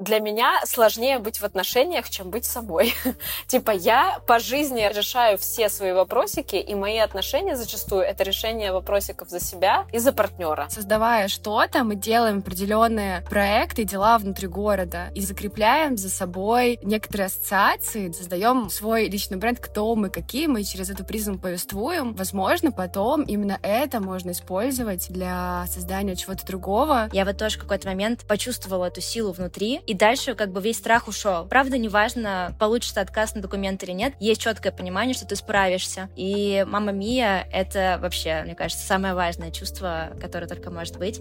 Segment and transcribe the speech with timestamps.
[0.00, 2.94] для меня сложнее быть в отношениях, чем быть собой.
[3.46, 9.28] типа я по жизни решаю все свои вопросики, и мои отношения зачастую это решение вопросиков
[9.28, 10.68] за себя и за партнера.
[10.70, 18.10] Создавая что-то, мы делаем определенные проекты, дела внутри города и закрепляем за собой некоторые ассоциации,
[18.12, 22.14] создаем свой личный бренд, кто мы, какие мы, и через эту призму повествуем.
[22.14, 27.10] Возможно, потом именно это можно использовать для создания чего-то другого.
[27.12, 30.78] Я вот тоже в какой-то момент почувствовала эту силу внутри, и дальше как бы весь
[30.78, 31.46] страх ушел.
[31.46, 36.08] Правда, неважно, получится отказ на документ или нет, есть четкое понимание, что ты справишься.
[36.14, 41.20] И мама Мия— это вообще, мне кажется, самое важное чувство, которое только может быть.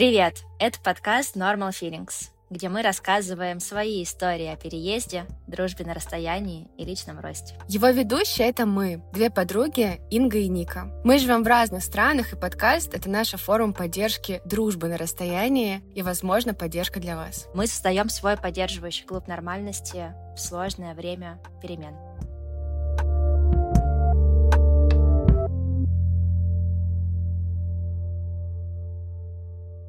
[0.00, 0.44] Привет!
[0.58, 6.86] Это подкаст Normal Feelings, где мы рассказываем свои истории о переезде, дружбе на расстоянии и
[6.86, 7.54] личном росте.
[7.68, 10.90] Его ведущие— это мы, две подруги Инга и Ника.
[11.04, 16.00] Мы живем в разных странах, и подкаст— это наша форма поддержки дружбы на расстоянии и,
[16.00, 17.46] возможно, поддержка для вас.
[17.52, 21.94] Мы создаем свой поддерживающий клуб нормальности в сложное время перемен.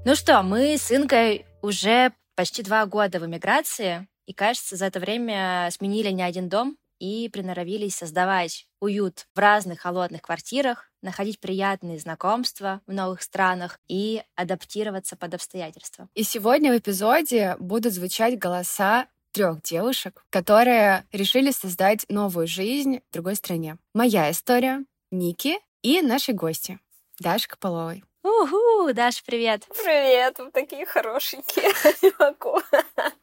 [0.04, 5.00] Ну что, мы с Инкой уже почти два года в эмиграции, и, кажется, за это
[5.00, 12.00] время сменили не один дом и приноровились создавать уют в разных холодных квартирах, находить приятные
[12.00, 16.10] знакомства в новых странах и адаптироваться под обстоятельства.
[16.16, 23.14] И сегодня в эпизоде будут звучать голоса трех девушек, которые решили создать новую жизнь в
[23.14, 23.78] другой стране.
[23.94, 26.80] Моя история, Ники и наши гости,
[27.20, 28.04] Даша Копыловой.
[28.24, 29.64] Уху, Даша, привет.
[29.70, 31.72] Привет, вы такие хорошенькие.
[32.04, 32.60] Не могу.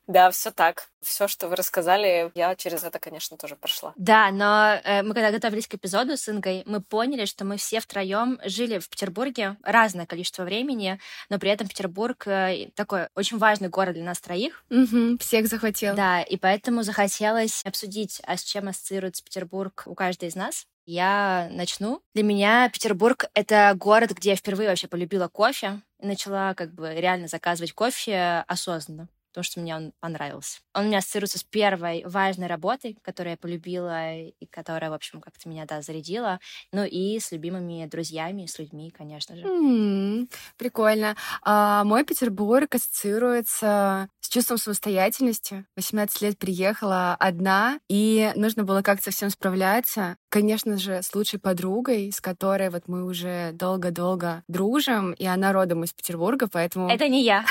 [0.08, 0.88] Да, все так.
[1.02, 3.92] Все, что вы рассказали, я через это, конечно, тоже прошла.
[3.94, 7.78] Да, но э, мы когда готовились к эпизоду с Ингой, мы поняли, что мы все
[7.78, 10.98] втроем жили в Петербурге разное количество времени,
[11.28, 14.64] но при этом Петербург э, такой очень важный город для нас троих.
[14.70, 15.94] Угу, всех захватил.
[15.94, 20.66] Да, и поэтому захотелось обсудить, а с чем ассоциируется Петербург у каждой из нас.
[20.90, 22.00] Я начну.
[22.14, 26.94] Для меня Петербург— это город, где я впервые вообще полюбила кофе и начала как бы
[26.94, 30.60] реально заказывать кофе осознанно потому что мне он понравился.
[30.74, 35.20] Он у меня ассоциируется с первой важной работой, которую я полюбила и которая, в общем,
[35.20, 36.40] как-то меня, да, зарядила.
[36.72, 39.44] Ну и с любимыми друзьями, с людьми, конечно же.
[39.44, 40.30] Mm-hmm.
[40.56, 41.16] Прикольно.
[41.42, 45.64] А, мой Петербург ассоциируется с чувством самостоятельности.
[45.76, 50.16] 18 лет приехала одна, и нужно было как-то со всем справляться.
[50.28, 55.84] Конечно же, с лучшей подругой, с которой вот мы уже долго-долго дружим, и она родом
[55.84, 56.90] из Петербурга, поэтому...
[56.90, 57.44] Это не я.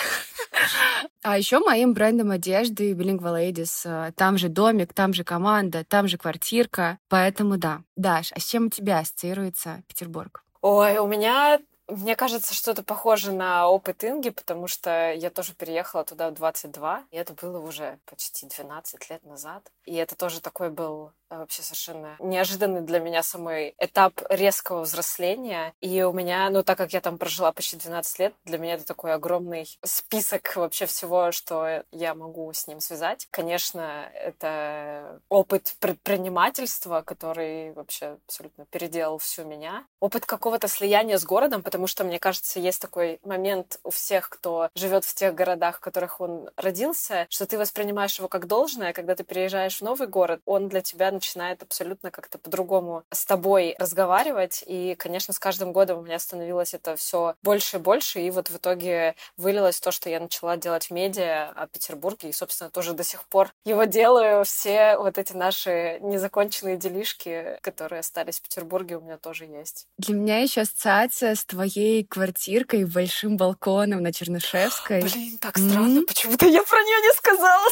[1.23, 3.81] А еще моим брендом одежды Bilingual Ladies.
[3.85, 6.99] Э, там же домик, там же команда, там же квартирка.
[7.09, 7.81] Поэтому да.
[7.95, 10.43] Даш, а с чем у тебя ассоциируется Петербург?
[10.61, 16.03] Ой, у меня мне кажется, что-то похоже на опыт Инги, потому что я тоже переехала
[16.03, 19.71] туда в 22, и это было уже почти 12 лет назад.
[19.85, 25.73] И это тоже такой был э, вообще совершенно неожиданный для меня самый этап резкого взросления.
[25.79, 28.85] И у меня, ну, так как я там прожила почти 12 лет, для меня это
[28.85, 33.27] такой огромный список вообще всего, что я могу с ним связать.
[33.31, 39.85] Конечно, это опыт предпринимательства, который вообще абсолютно переделал всю меня.
[40.01, 44.29] Опыт какого-то слияния с городом, потому потому что, мне кажется, есть такой момент у всех,
[44.29, 48.93] кто живет в тех городах, в которых он родился, что ты воспринимаешь его как должное,
[48.93, 53.75] когда ты переезжаешь в новый город, он для тебя начинает абсолютно как-то по-другому с тобой
[53.77, 54.63] разговаривать.
[54.65, 58.49] И, конечно, с каждым годом у меня становилось это все больше и больше, и вот
[58.49, 62.93] в итоге вылилось то, что я начала делать в медиа о Петербурге, и, собственно, тоже
[62.93, 64.43] до сих пор его делаю.
[64.45, 69.85] Все вот эти наши незаконченные делишки, которые остались в Петербурге, у меня тоже есть.
[69.99, 75.01] Для меня еще ассоциация с твоей твоей квартиркой, большим балконом на Чернышевской.
[75.01, 76.05] Блин, так странно, mm-hmm.
[76.05, 77.69] почему-то я про нее не сказала.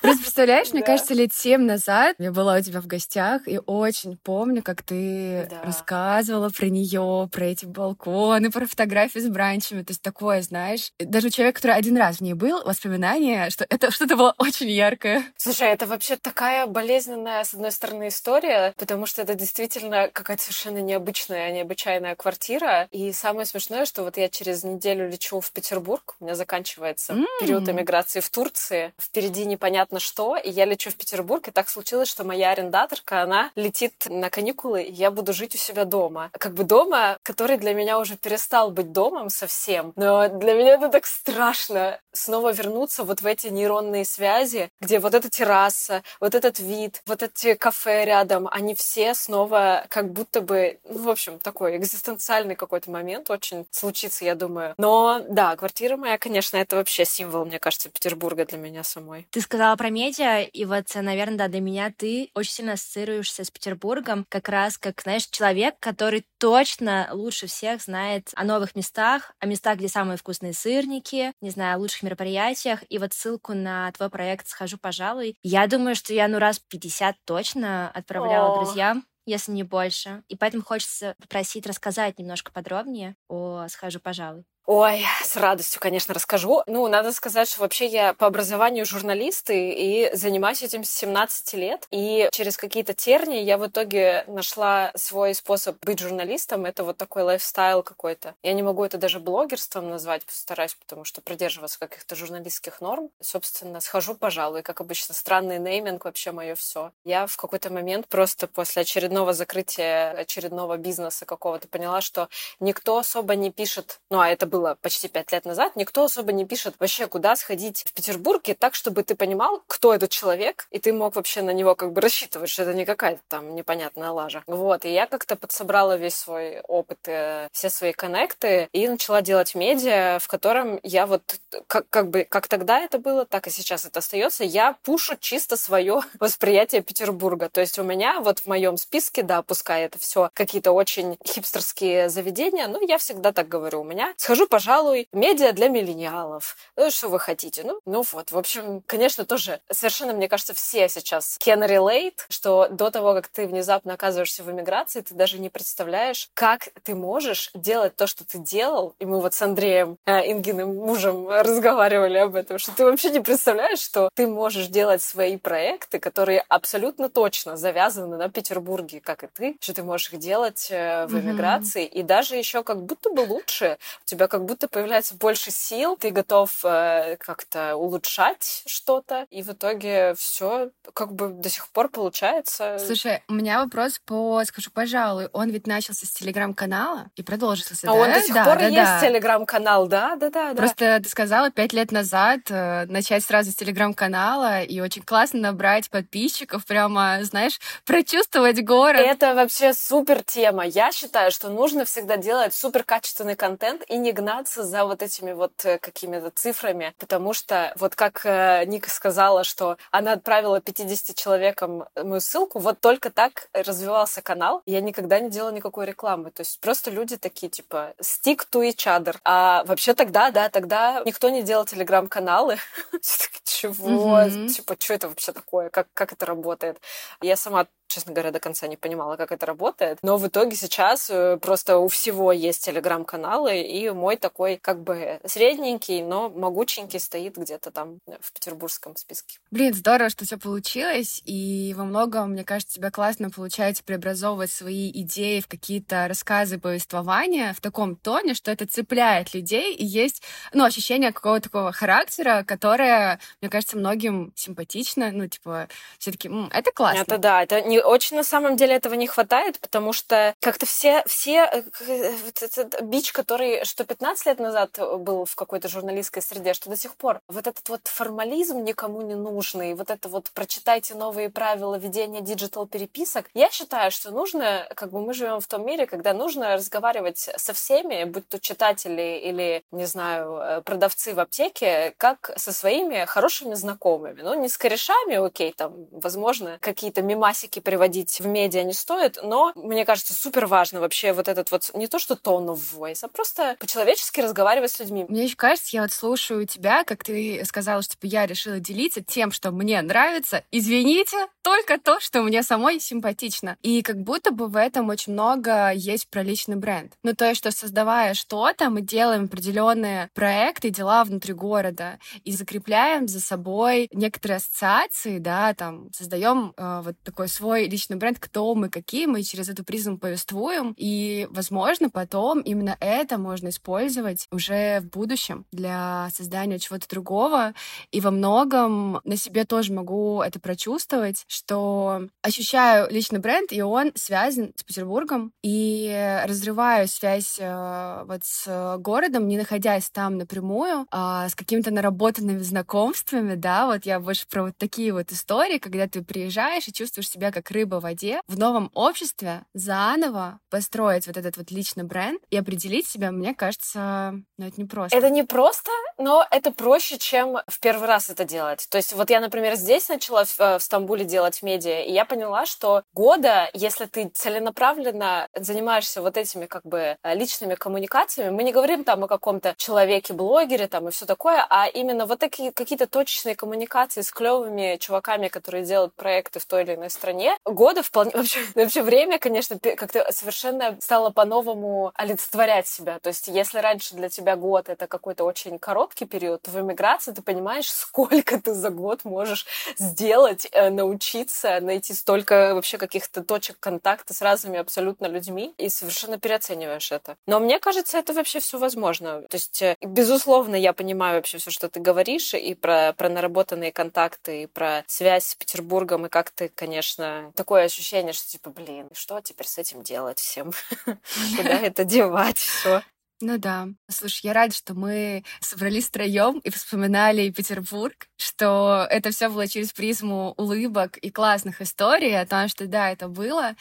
[0.00, 4.16] Просто представляешь, мне кажется, лет семь назад я была у тебя в гостях и очень
[4.16, 9.82] помню, как ты рассказывала про нее, про эти балконы, про фотографии с бранчами.
[9.82, 13.66] То есть такое, знаешь, даже у человека, который один раз в ней был, воспоминание, что
[13.68, 15.24] это что-то было очень яркое.
[15.36, 20.78] Слушай, это вообще такая болезненная, с одной стороны, история, потому что это действительно какая-то совершенно
[20.78, 22.88] необычная, необычайная квартира.
[22.90, 27.12] И И самое смешное, что вот я через неделю лечу в Петербург, у меня заканчивается
[27.12, 27.24] mm.
[27.40, 32.08] период эмиграции в Турции, впереди непонятно что, и я лечу в Петербург, и так случилось,
[32.08, 36.30] что моя арендаторка, она летит на каникулы, и я буду жить у себя дома.
[36.32, 40.88] Как бы дома, который для меня уже перестал быть домом совсем, но для меня это
[40.88, 46.58] так страшно снова вернуться вот в эти нейронные связи, где вот эта терраса, вот этот
[46.60, 51.76] вид, вот эти кафе рядом, они все снова как будто бы, ну, в общем, такой
[51.76, 54.74] экзистенциальный какой-то момент очень случится, я думаю.
[54.78, 59.26] Но да, квартира моя, конечно, это вообще символ, мне кажется, Петербурга для меня самой.
[59.30, 63.50] Ты сказала про медиа, и вот, наверное, да, для меня ты очень сильно ассоциируешься с
[63.50, 69.46] Петербургом как раз как, знаешь, человек, который точно лучше всех знает о новых местах, о
[69.46, 72.82] местах, где самые вкусные сырники, не знаю, о лучших мероприятиях.
[72.88, 75.36] И вот ссылку на твой проект «Схожу, пожалуй».
[75.42, 78.64] Я думаю, что я ну раз 50 точно отправляла О.
[78.64, 80.24] друзьям если не больше.
[80.28, 84.44] И поэтому хочется попросить рассказать немножко подробнее о «Схожу, пожалуй».
[84.64, 86.62] Ой, с радостью, конечно, расскажу.
[86.68, 91.52] Ну, надо сказать, что вообще я по образованию журналист и, и занимаюсь этим с 17
[91.54, 91.88] лет.
[91.90, 96.64] И через какие-то тернии я в итоге нашла свой способ быть журналистом.
[96.64, 98.36] Это вот такой лайфстайл какой-то.
[98.44, 103.10] Я не могу это даже блогерством назвать, постараюсь, потому что придерживаться каких-то журналистских норм.
[103.20, 106.92] Собственно, схожу, пожалуй, как обычно, странный нейминг вообще мое все.
[107.04, 112.28] Я в какой-то момент просто после очередного закрытия очередного бизнеса какого-то поняла, что
[112.60, 116.44] никто особо не пишет, ну, а это было почти пять лет назад, никто особо не
[116.44, 120.92] пишет вообще, куда сходить в Петербурге, так, чтобы ты понимал, кто этот человек, и ты
[120.92, 124.42] мог вообще на него как бы рассчитывать, что это не какая-то там непонятная лажа.
[124.46, 129.54] Вот, и я как-то подсобрала весь свой опыт, и все свои коннекты, и начала делать
[129.54, 131.22] медиа, в котором я вот
[131.66, 135.56] как, как бы, как тогда это было, так и сейчас это остается, я пушу чисто
[135.56, 137.48] свое восприятие Петербурга.
[137.48, 142.10] То есть у меня вот в моем списке, да, пускай это все какие-то очень хипстерские
[142.10, 146.56] заведения, но я всегда так говорю, у меня схожу скажу, пожалуй, медиа для миллениалов.
[146.76, 147.62] Ну, что вы хотите?
[147.64, 152.68] Ну, ну вот, в общем, конечно, тоже совершенно, мне кажется, все сейчас can relate, что
[152.68, 157.50] до того, как ты внезапно оказываешься в эмиграции, ты даже не представляешь, как ты можешь
[157.54, 158.94] делать то, что ты делал.
[158.98, 163.20] И мы вот с Андреем, э, Ингиным мужем, разговаривали об этом, что ты вообще не
[163.20, 169.26] представляешь, что ты можешь делать свои проекты, которые абсолютно точно завязаны на Петербурге, как и
[169.26, 172.00] ты, что ты можешь их делать э, в эмиграции, mm-hmm.
[172.00, 173.78] и даже еще как будто бы лучше.
[174.02, 179.50] У тебя как будто появляется больше сил, ты готов э, как-то улучшать что-то, и в
[179.50, 182.78] итоге все как бы до сих пор получается.
[182.78, 187.74] Слушай, у меня вопрос по, скажу, пожалуй, он ведь начался с телеграм-канала и продолжился.
[187.82, 187.92] А да?
[187.92, 189.00] он до сих да, пор да, есть да.
[189.02, 190.54] телеграм-канал, да, да, да.
[190.54, 195.90] Просто ты сказала пять лет назад э, начать сразу с телеграм-канала, и очень классно набрать
[195.90, 199.02] подписчиков, прямо, знаешь, прочувствовать город.
[199.02, 200.64] Это вообще супер тема.
[200.64, 205.32] Я считаю, что нужно всегда делать супер качественный контент и не гнаться за вот этими
[205.32, 211.16] вот э, какими-то цифрами, потому что вот как э, Ника сказала, что она отправила 50
[211.16, 214.62] человекам мою ссылку, вот только так развивался канал.
[214.64, 216.30] Я никогда не делала никакой рекламы.
[216.30, 219.16] То есть просто люди такие, типа, stick to each other.
[219.24, 222.58] А вообще тогда, да, тогда никто не делал телеграм-каналы.
[223.44, 224.22] Чего?
[224.48, 225.68] Типа, что это вообще такое?
[225.70, 226.80] Как это работает?
[227.20, 229.98] Я сама честно говоря, до конца не понимала, как это работает.
[230.02, 235.20] Но в итоге сейчас э, просто у всего есть телеграм-каналы, и мой такой как бы
[235.24, 239.38] средненький, но могученький стоит где-то там в петербургском списке.
[239.50, 244.90] Блин, здорово, что все получилось, и во многом, мне кажется, тебя классно получается преобразовывать свои
[244.90, 250.22] идеи в какие-то рассказы, повествования в таком тоне, что это цепляет людей, и есть,
[250.52, 255.68] ну, ощущение какого-то такого характера, которое, мне кажется, многим симпатично, ну, типа,
[255.98, 257.02] все таки это классно.
[257.02, 261.02] Это да, это не очень на самом деле этого не хватает, потому что как-то все,
[261.06, 266.54] все э, вот этот бич, который что 15 лет назад был в какой-то журналистской среде,
[266.54, 270.94] что до сих пор вот этот вот формализм никому не нужный, вот это вот прочитайте
[270.94, 273.26] новые правила ведения digital переписок.
[273.34, 277.52] Я считаю, что нужно, как бы мы живем в том мире, когда нужно разговаривать со
[277.52, 283.54] всеми, будь то читатели или, не знаю, э, продавцы в аптеке, как со своими хорошими
[283.54, 284.22] знакомыми.
[284.22, 289.50] Ну, не с корешами, окей, там, возможно, какие-то мемасики приводить в медиа не стоит, но
[289.54, 293.08] мне кажется, супер важно вообще вот этот вот не то, что tone of voice, а
[293.08, 295.06] просто по-человечески разговаривать с людьми.
[295.08, 299.02] Мне еще кажется, я вот слушаю тебя, как ты сказала, что типа, я решила делиться
[299.02, 300.44] тем, что мне нравится.
[300.50, 303.56] Извините, только то, что мне самой симпатично.
[303.62, 306.92] И как будто бы в этом очень много есть про личный бренд.
[307.02, 313.08] Ну, то есть, что создавая что-то, мы делаем определенные проекты, дела внутри города и закрепляем
[313.08, 318.68] за собой некоторые ассоциации, да, там создаем э, вот такой свой личный бренд, кто мы,
[318.68, 320.74] какие мы, через эту призму повествуем.
[320.76, 327.54] И, возможно, потом именно это можно использовать уже в будущем для создания чего-то другого.
[327.90, 333.92] И во многом на себе тоже могу это прочувствовать, что ощущаю личный бренд, и он
[333.94, 341.28] связан с Петербургом, и разрываю связь э, вот с городом, не находясь там напрямую, а
[341.28, 346.02] с какими-то наработанными знакомствами, да, вот я больше про вот такие вот истории, когда ты
[346.02, 351.36] приезжаешь и чувствуешь себя как рыба в воде, в новом обществе заново построить вот этот
[351.36, 354.96] вот личный бренд и определить себя, мне кажется, ну, это не просто.
[354.96, 358.66] Это не просто, но это проще, чем в первый раз это делать.
[358.70, 362.04] То есть вот я, например, здесь начала в, э, в Стамбуле делать медиа, и я
[362.04, 368.42] поняла, что года, если ты целенаправленно занимаешься вот этими как бы э, личными коммуникациями, мы
[368.42, 372.86] не говорим там о каком-то человеке-блогере там и все такое, а именно вот такие какие-то
[372.86, 378.12] точечные коммуникации с клевыми чуваками, которые делают проекты в той или иной стране, года вполне...
[378.14, 382.98] Вообще, вообще время, конечно, как-то совершенно стало по-новому олицетворять себя.
[383.00, 387.12] То есть если раньше для тебя год— это какой-то очень короткий период, то в эмиграции
[387.12, 389.46] ты понимаешь, сколько ты за год можешь
[389.78, 396.18] сделать, э, научиться, найти столько вообще каких-то точек контакта с разными абсолютно людьми и совершенно
[396.18, 397.16] переоцениваешь это.
[397.26, 399.22] Но мне кажется, это вообще все возможно.
[399.22, 403.72] То есть, э, безусловно, я понимаю вообще все, что ты говоришь, и про, про наработанные
[403.72, 408.88] контакты, и про связь с Петербургом, и как ты, конечно, такое ощущение, что типа, блин,
[408.92, 410.52] что теперь с этим делать всем?
[411.36, 412.38] Куда это девать?
[412.38, 412.82] Все.
[413.20, 413.68] Ну да.
[413.88, 419.72] Слушай, я рада, что мы собрались втроем и вспоминали Петербург, что это все было через
[419.72, 423.54] призму улыбок и классных историй о том, что да, это было.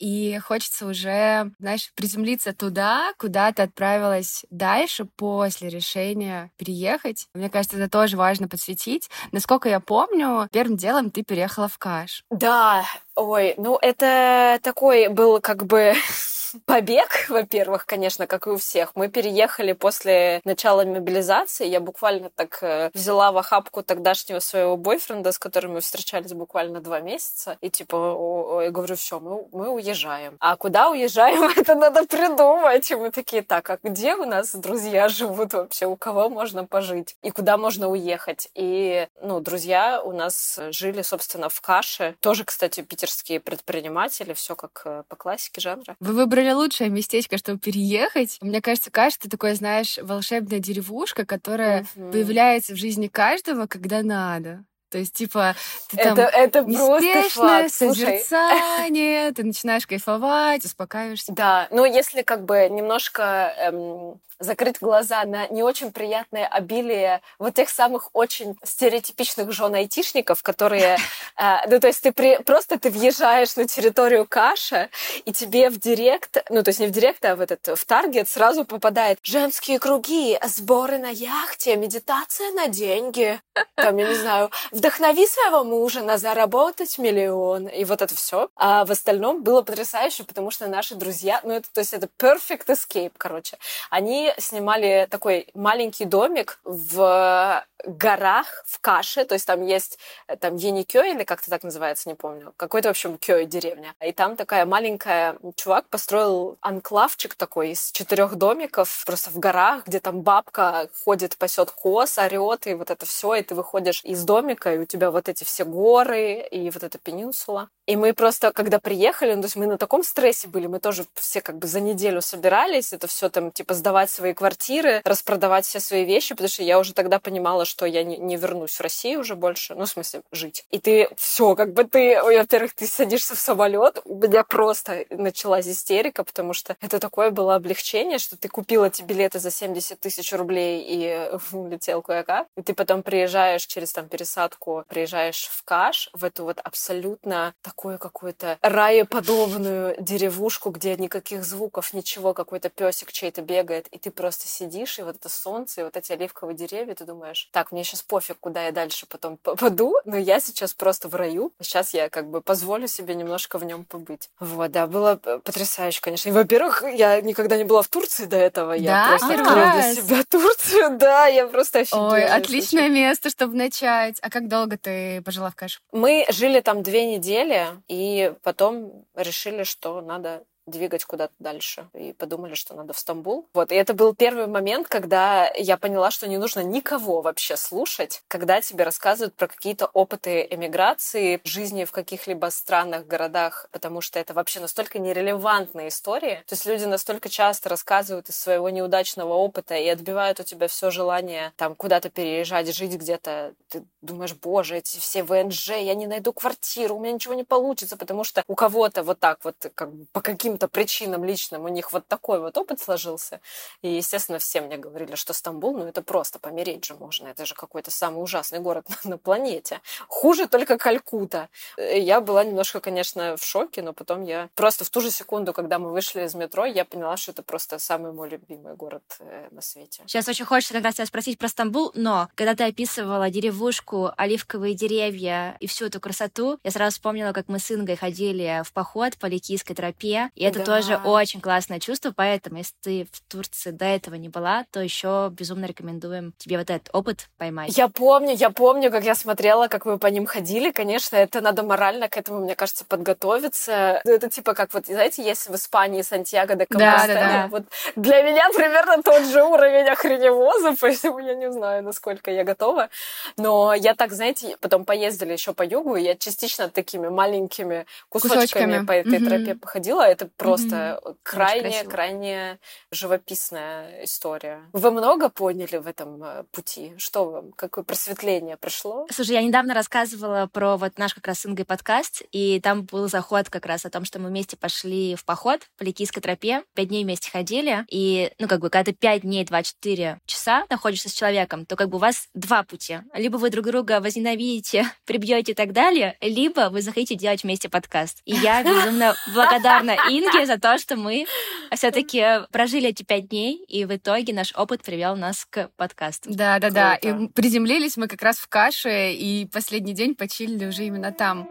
[0.00, 7.28] И хочется уже, знаешь, приземлиться туда, куда ты отправилась дальше после решения переехать.
[7.34, 9.08] Мне кажется, это тоже важно подсветить.
[9.30, 12.24] Насколько я помню, первым делом ты переехала в Каш.
[12.30, 12.84] Да,
[13.14, 15.94] ой, ну это такой был как бы
[16.66, 18.92] побег, во-первых, конечно, как и у всех.
[18.94, 21.66] Мы переехали после начала мобилизации.
[21.66, 26.80] Я буквально так э, взяла в охапку тогдашнего своего бойфренда, с которым мы встречались буквально
[26.80, 27.58] два месяца.
[27.60, 30.36] И типа, я говорю, все, мы, мы уезжаем.
[30.40, 32.90] А куда уезжаем, это надо придумать.
[32.90, 35.86] И мы такие, так, а где у нас друзья живут вообще?
[35.86, 37.16] У кого можно пожить?
[37.22, 38.48] И куда можно уехать?
[38.54, 42.16] И, ну, друзья у нас жили, собственно, в Каше.
[42.20, 44.32] Тоже, кстати, питерские предприниматели.
[44.34, 45.96] Все как э, по классике жанра.
[46.00, 48.38] Вы выбрали выбрали лучшее местечко, чтобы переехать.
[48.40, 52.12] Мне кажется, кажется, такое, знаешь, волшебная деревушка, которая mm-hmm.
[52.12, 54.64] появляется в жизни каждого, когда надо.
[54.94, 55.56] То есть, типа,
[55.88, 57.74] ты это, там это просто факт.
[57.74, 61.32] созерцание, ты начинаешь кайфовать, успокаиваешься.
[61.32, 67.54] Да, но если как бы немножко эм, закрыть глаза на не очень приятное обилие вот
[67.54, 70.96] тех самых очень стереотипичных жен айтишников, которые,
[71.36, 74.90] э, ну, то есть ты при, просто ты въезжаешь на территорию Каша,
[75.24, 78.28] и тебе в директ, ну, то есть не в директ, а в этот, в таргет
[78.28, 83.40] сразу попадает женские круги, сборы на яхте, медитация на деньги,
[83.76, 88.48] там, я не знаю, вдохнови своего мужа на заработать миллион, и вот это все.
[88.56, 92.66] А в остальном было потрясающе, потому что наши друзья, ну, это, то есть это perfect
[92.66, 93.58] escape, короче.
[93.90, 99.98] Они снимали такой маленький домик в горах, в Каше, то есть там есть
[100.40, 102.54] там Еникё или как-то так называется, не помню.
[102.56, 103.94] Какой-то, в общем, Кё деревня.
[104.00, 105.36] И там такая маленькая...
[105.56, 111.70] Чувак построил анклавчик такой из четырех домиков просто в горах, где там бабка ходит, пасет
[111.70, 115.28] коз, орет, и вот это все, и ты выходишь из домика, и у тебя вот
[115.28, 117.68] эти все горы, и вот эта пенинсула.
[117.86, 121.04] И мы просто, когда приехали, ну, то есть мы на таком стрессе были, мы тоже
[121.14, 125.80] все как бы за неделю собирались, это все там, типа, сдавать свои квартиры, распродавать все
[125.80, 129.20] свои вещи, потому что я уже тогда понимала, что я не, не вернусь в Россию
[129.20, 130.64] уже больше, ну, в смысле, жить.
[130.70, 135.66] И ты все, как бы ты, во-первых, ты садишься в самолет, у меня просто началась
[135.66, 140.32] истерика, потому что это такое было облегчение, что ты купила эти билеты за 70 тысяч
[140.32, 146.24] рублей и улетел кое-как, и ты потом приезжаешь через там пересадку, приезжаешь в Каш, в
[146.24, 153.88] эту вот абсолютно такую какую-то раеподобную деревушку, где никаких звуков, ничего, какой-то песик чей-то бегает,
[153.88, 157.48] и ты просто сидишь, и вот это солнце, и вот эти оливковые деревья, ты думаешь,
[157.52, 161.52] так, мне сейчас пофиг, куда я дальше потом попаду, но я сейчас просто в раю,
[161.60, 164.30] сейчас я как бы позволю себе немножко в нем побыть.
[164.38, 166.28] Вот, да, было потрясающе, конечно.
[166.28, 168.74] И, во-первых, я никогда не была в Турции до этого, да?
[168.76, 172.12] я просто открыла для себя Турцию, да, я просто офигела.
[172.12, 174.18] Ой, отличное место, чтобы начать.
[174.22, 175.80] А как долго ты пожила в Каше?
[175.92, 181.88] Мы жили там две недели, и потом решили, что надо двигать куда-то дальше.
[181.94, 183.48] И подумали, что надо в Стамбул.
[183.54, 188.22] Вот, и это был первый момент, когда я поняла, что не нужно никого вообще слушать,
[188.28, 194.34] когда тебе рассказывают про какие-то опыты эмиграции, жизни в каких-либо странах, городах, потому что это
[194.34, 196.42] вообще настолько нерелевантные истории.
[196.46, 200.90] То есть люди настолько часто рассказывают из своего неудачного опыта и отбивают у тебя все
[200.90, 203.54] желание там куда-то переезжать, жить где-то.
[203.68, 207.96] Ты думаешь, боже, эти все ВНЖ, я не найду квартиру, у меня ничего не получится,
[207.96, 210.20] потому что у кого-то вот так вот как бы по
[210.54, 213.40] каким-то причинам личным у них вот такой вот опыт сложился.
[213.82, 217.28] И, естественно, все мне говорили, что Стамбул, ну это просто помереть же можно.
[217.28, 219.80] Это же какой-то самый ужасный город на, на планете.
[220.06, 221.48] Хуже только Калькута.
[221.76, 225.80] Я была немножко, конечно, в шоке, но потом я просто в ту же секунду, когда
[225.80, 229.60] мы вышли из метро, я поняла, что это просто самый мой любимый город э, на
[229.60, 230.02] свете.
[230.06, 234.74] Сейчас очень хочется как раз тебя спросить про Стамбул, но когда ты описывала деревушку, оливковые
[234.74, 239.16] деревья и всю эту красоту, я сразу вспомнила, как мы с Ингой ходили в поход
[239.16, 240.64] по Ликийской тропе, и это да.
[240.64, 245.30] тоже очень классное чувство, поэтому если ты в Турции до этого не была, то еще
[245.32, 247.76] безумно рекомендуем тебе вот этот опыт поймать.
[247.76, 250.70] Я помню, я помню, как я смотрела, как вы по ним ходили.
[250.70, 254.00] Конечно, это надо морально к этому, мне кажется, подготовиться.
[254.04, 257.06] Это типа как вот, знаете, есть в Испании Сантьяго де Компостела.
[257.06, 257.48] Да, да, да.
[257.48, 257.64] Вот
[257.96, 262.88] для меня примерно тот же уровень охреневоза, поэтому я не знаю, насколько я готова.
[263.36, 268.40] Но я так, знаете, потом поездили еще по югу, и я частично такими маленькими кусочками,
[268.40, 268.86] кусочками.
[268.86, 269.28] по этой mm-hmm.
[269.28, 270.02] тропе походила.
[270.02, 271.16] Это просто mm-hmm.
[271.22, 272.58] крайне, крайне
[272.90, 274.62] живописная история.
[274.72, 276.94] Вы много поняли в этом э, пути?
[276.98, 277.52] Что вам?
[277.52, 279.06] Какое просветление пришло?
[279.10, 283.08] Слушай, я недавно рассказывала про вот наш как раз с Ингой подкаст, и там был
[283.08, 286.88] заход как раз о том, что мы вместе пошли в поход по Ликийской тропе, пять
[286.88, 291.12] дней вместе ходили, и, ну, как бы, когда ты пять дней, 24 часа находишься с
[291.12, 292.98] человеком, то как бы у вас два пути.
[293.14, 298.20] Либо вы друг друга возненавидите, прибьете и так далее, либо вы захотите делать вместе подкаст.
[298.24, 301.26] И я безумно благодарна Инге за то, что мы
[301.72, 306.30] все-таки прожили эти пять дней, и в итоге наш опыт привел нас к подкасту.
[306.32, 306.94] Да, да, да.
[306.96, 311.48] И приземлились мы как раз в каше, и последний день почилили уже именно там.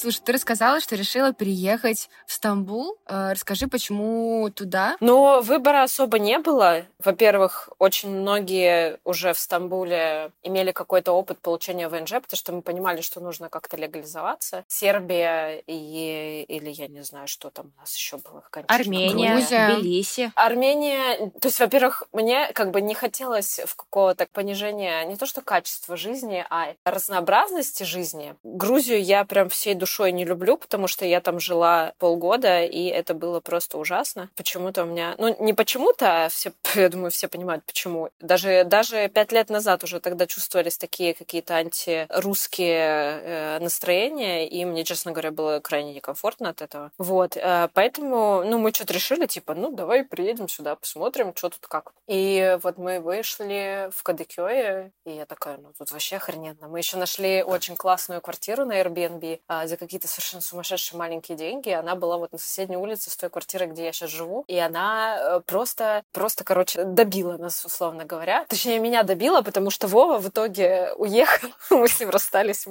[0.00, 2.96] Слушай, ты рассказала, что решила переехать в Стамбул.
[3.06, 4.96] Э, расскажи, почему туда?
[5.00, 6.86] Ну, выбора особо не было.
[7.04, 13.02] Во-первых, очень многие уже в Стамбуле имели какой-то опыт получения ВНЖ, потому что мы понимали,
[13.02, 14.64] что нужно как-то легализоваться.
[14.68, 18.42] Сербия и, или я не знаю, что там у нас еще было.
[18.68, 19.74] Армения, Грузия.
[19.74, 20.32] Тбилиси.
[20.34, 25.42] Армения, то есть, во-первых, мне как бы не хотелось в какого-то понижения не то что
[25.42, 28.34] качества жизни, а разнообразности жизни.
[28.42, 32.84] Грузию я прям всей душой душой не люблю, потому что я там жила полгода, и
[32.84, 34.30] это было просто ужасно.
[34.36, 35.16] Почему-то у меня...
[35.18, 38.10] Ну, не почему-то, а все, я думаю, все понимают, почему.
[38.20, 44.84] Даже, даже пять лет назад уже тогда чувствовались такие какие-то антирусские э, настроения, и мне,
[44.84, 46.92] честно говоря, было крайне некомфортно от этого.
[46.98, 47.36] Вот.
[47.36, 51.92] Э, поэтому, ну, мы что-то решили, типа, ну, давай приедем сюда, посмотрим, что тут как.
[52.06, 56.68] И вот мы вышли в Кадыкёе, и я такая, ну, тут вообще охрененно.
[56.68, 61.70] Мы еще нашли очень классную квартиру на Airbnb, а, за какие-то совершенно сумасшедшие маленькие деньги.
[61.70, 64.44] Она была вот на соседней улице с той квартирой, где я сейчас живу.
[64.46, 68.44] И она э, просто, просто, короче, добила нас, условно говоря.
[68.48, 71.48] Точнее, меня добила, потому что Вова в итоге уехал.
[71.70, 72.66] Мы с ним расстались.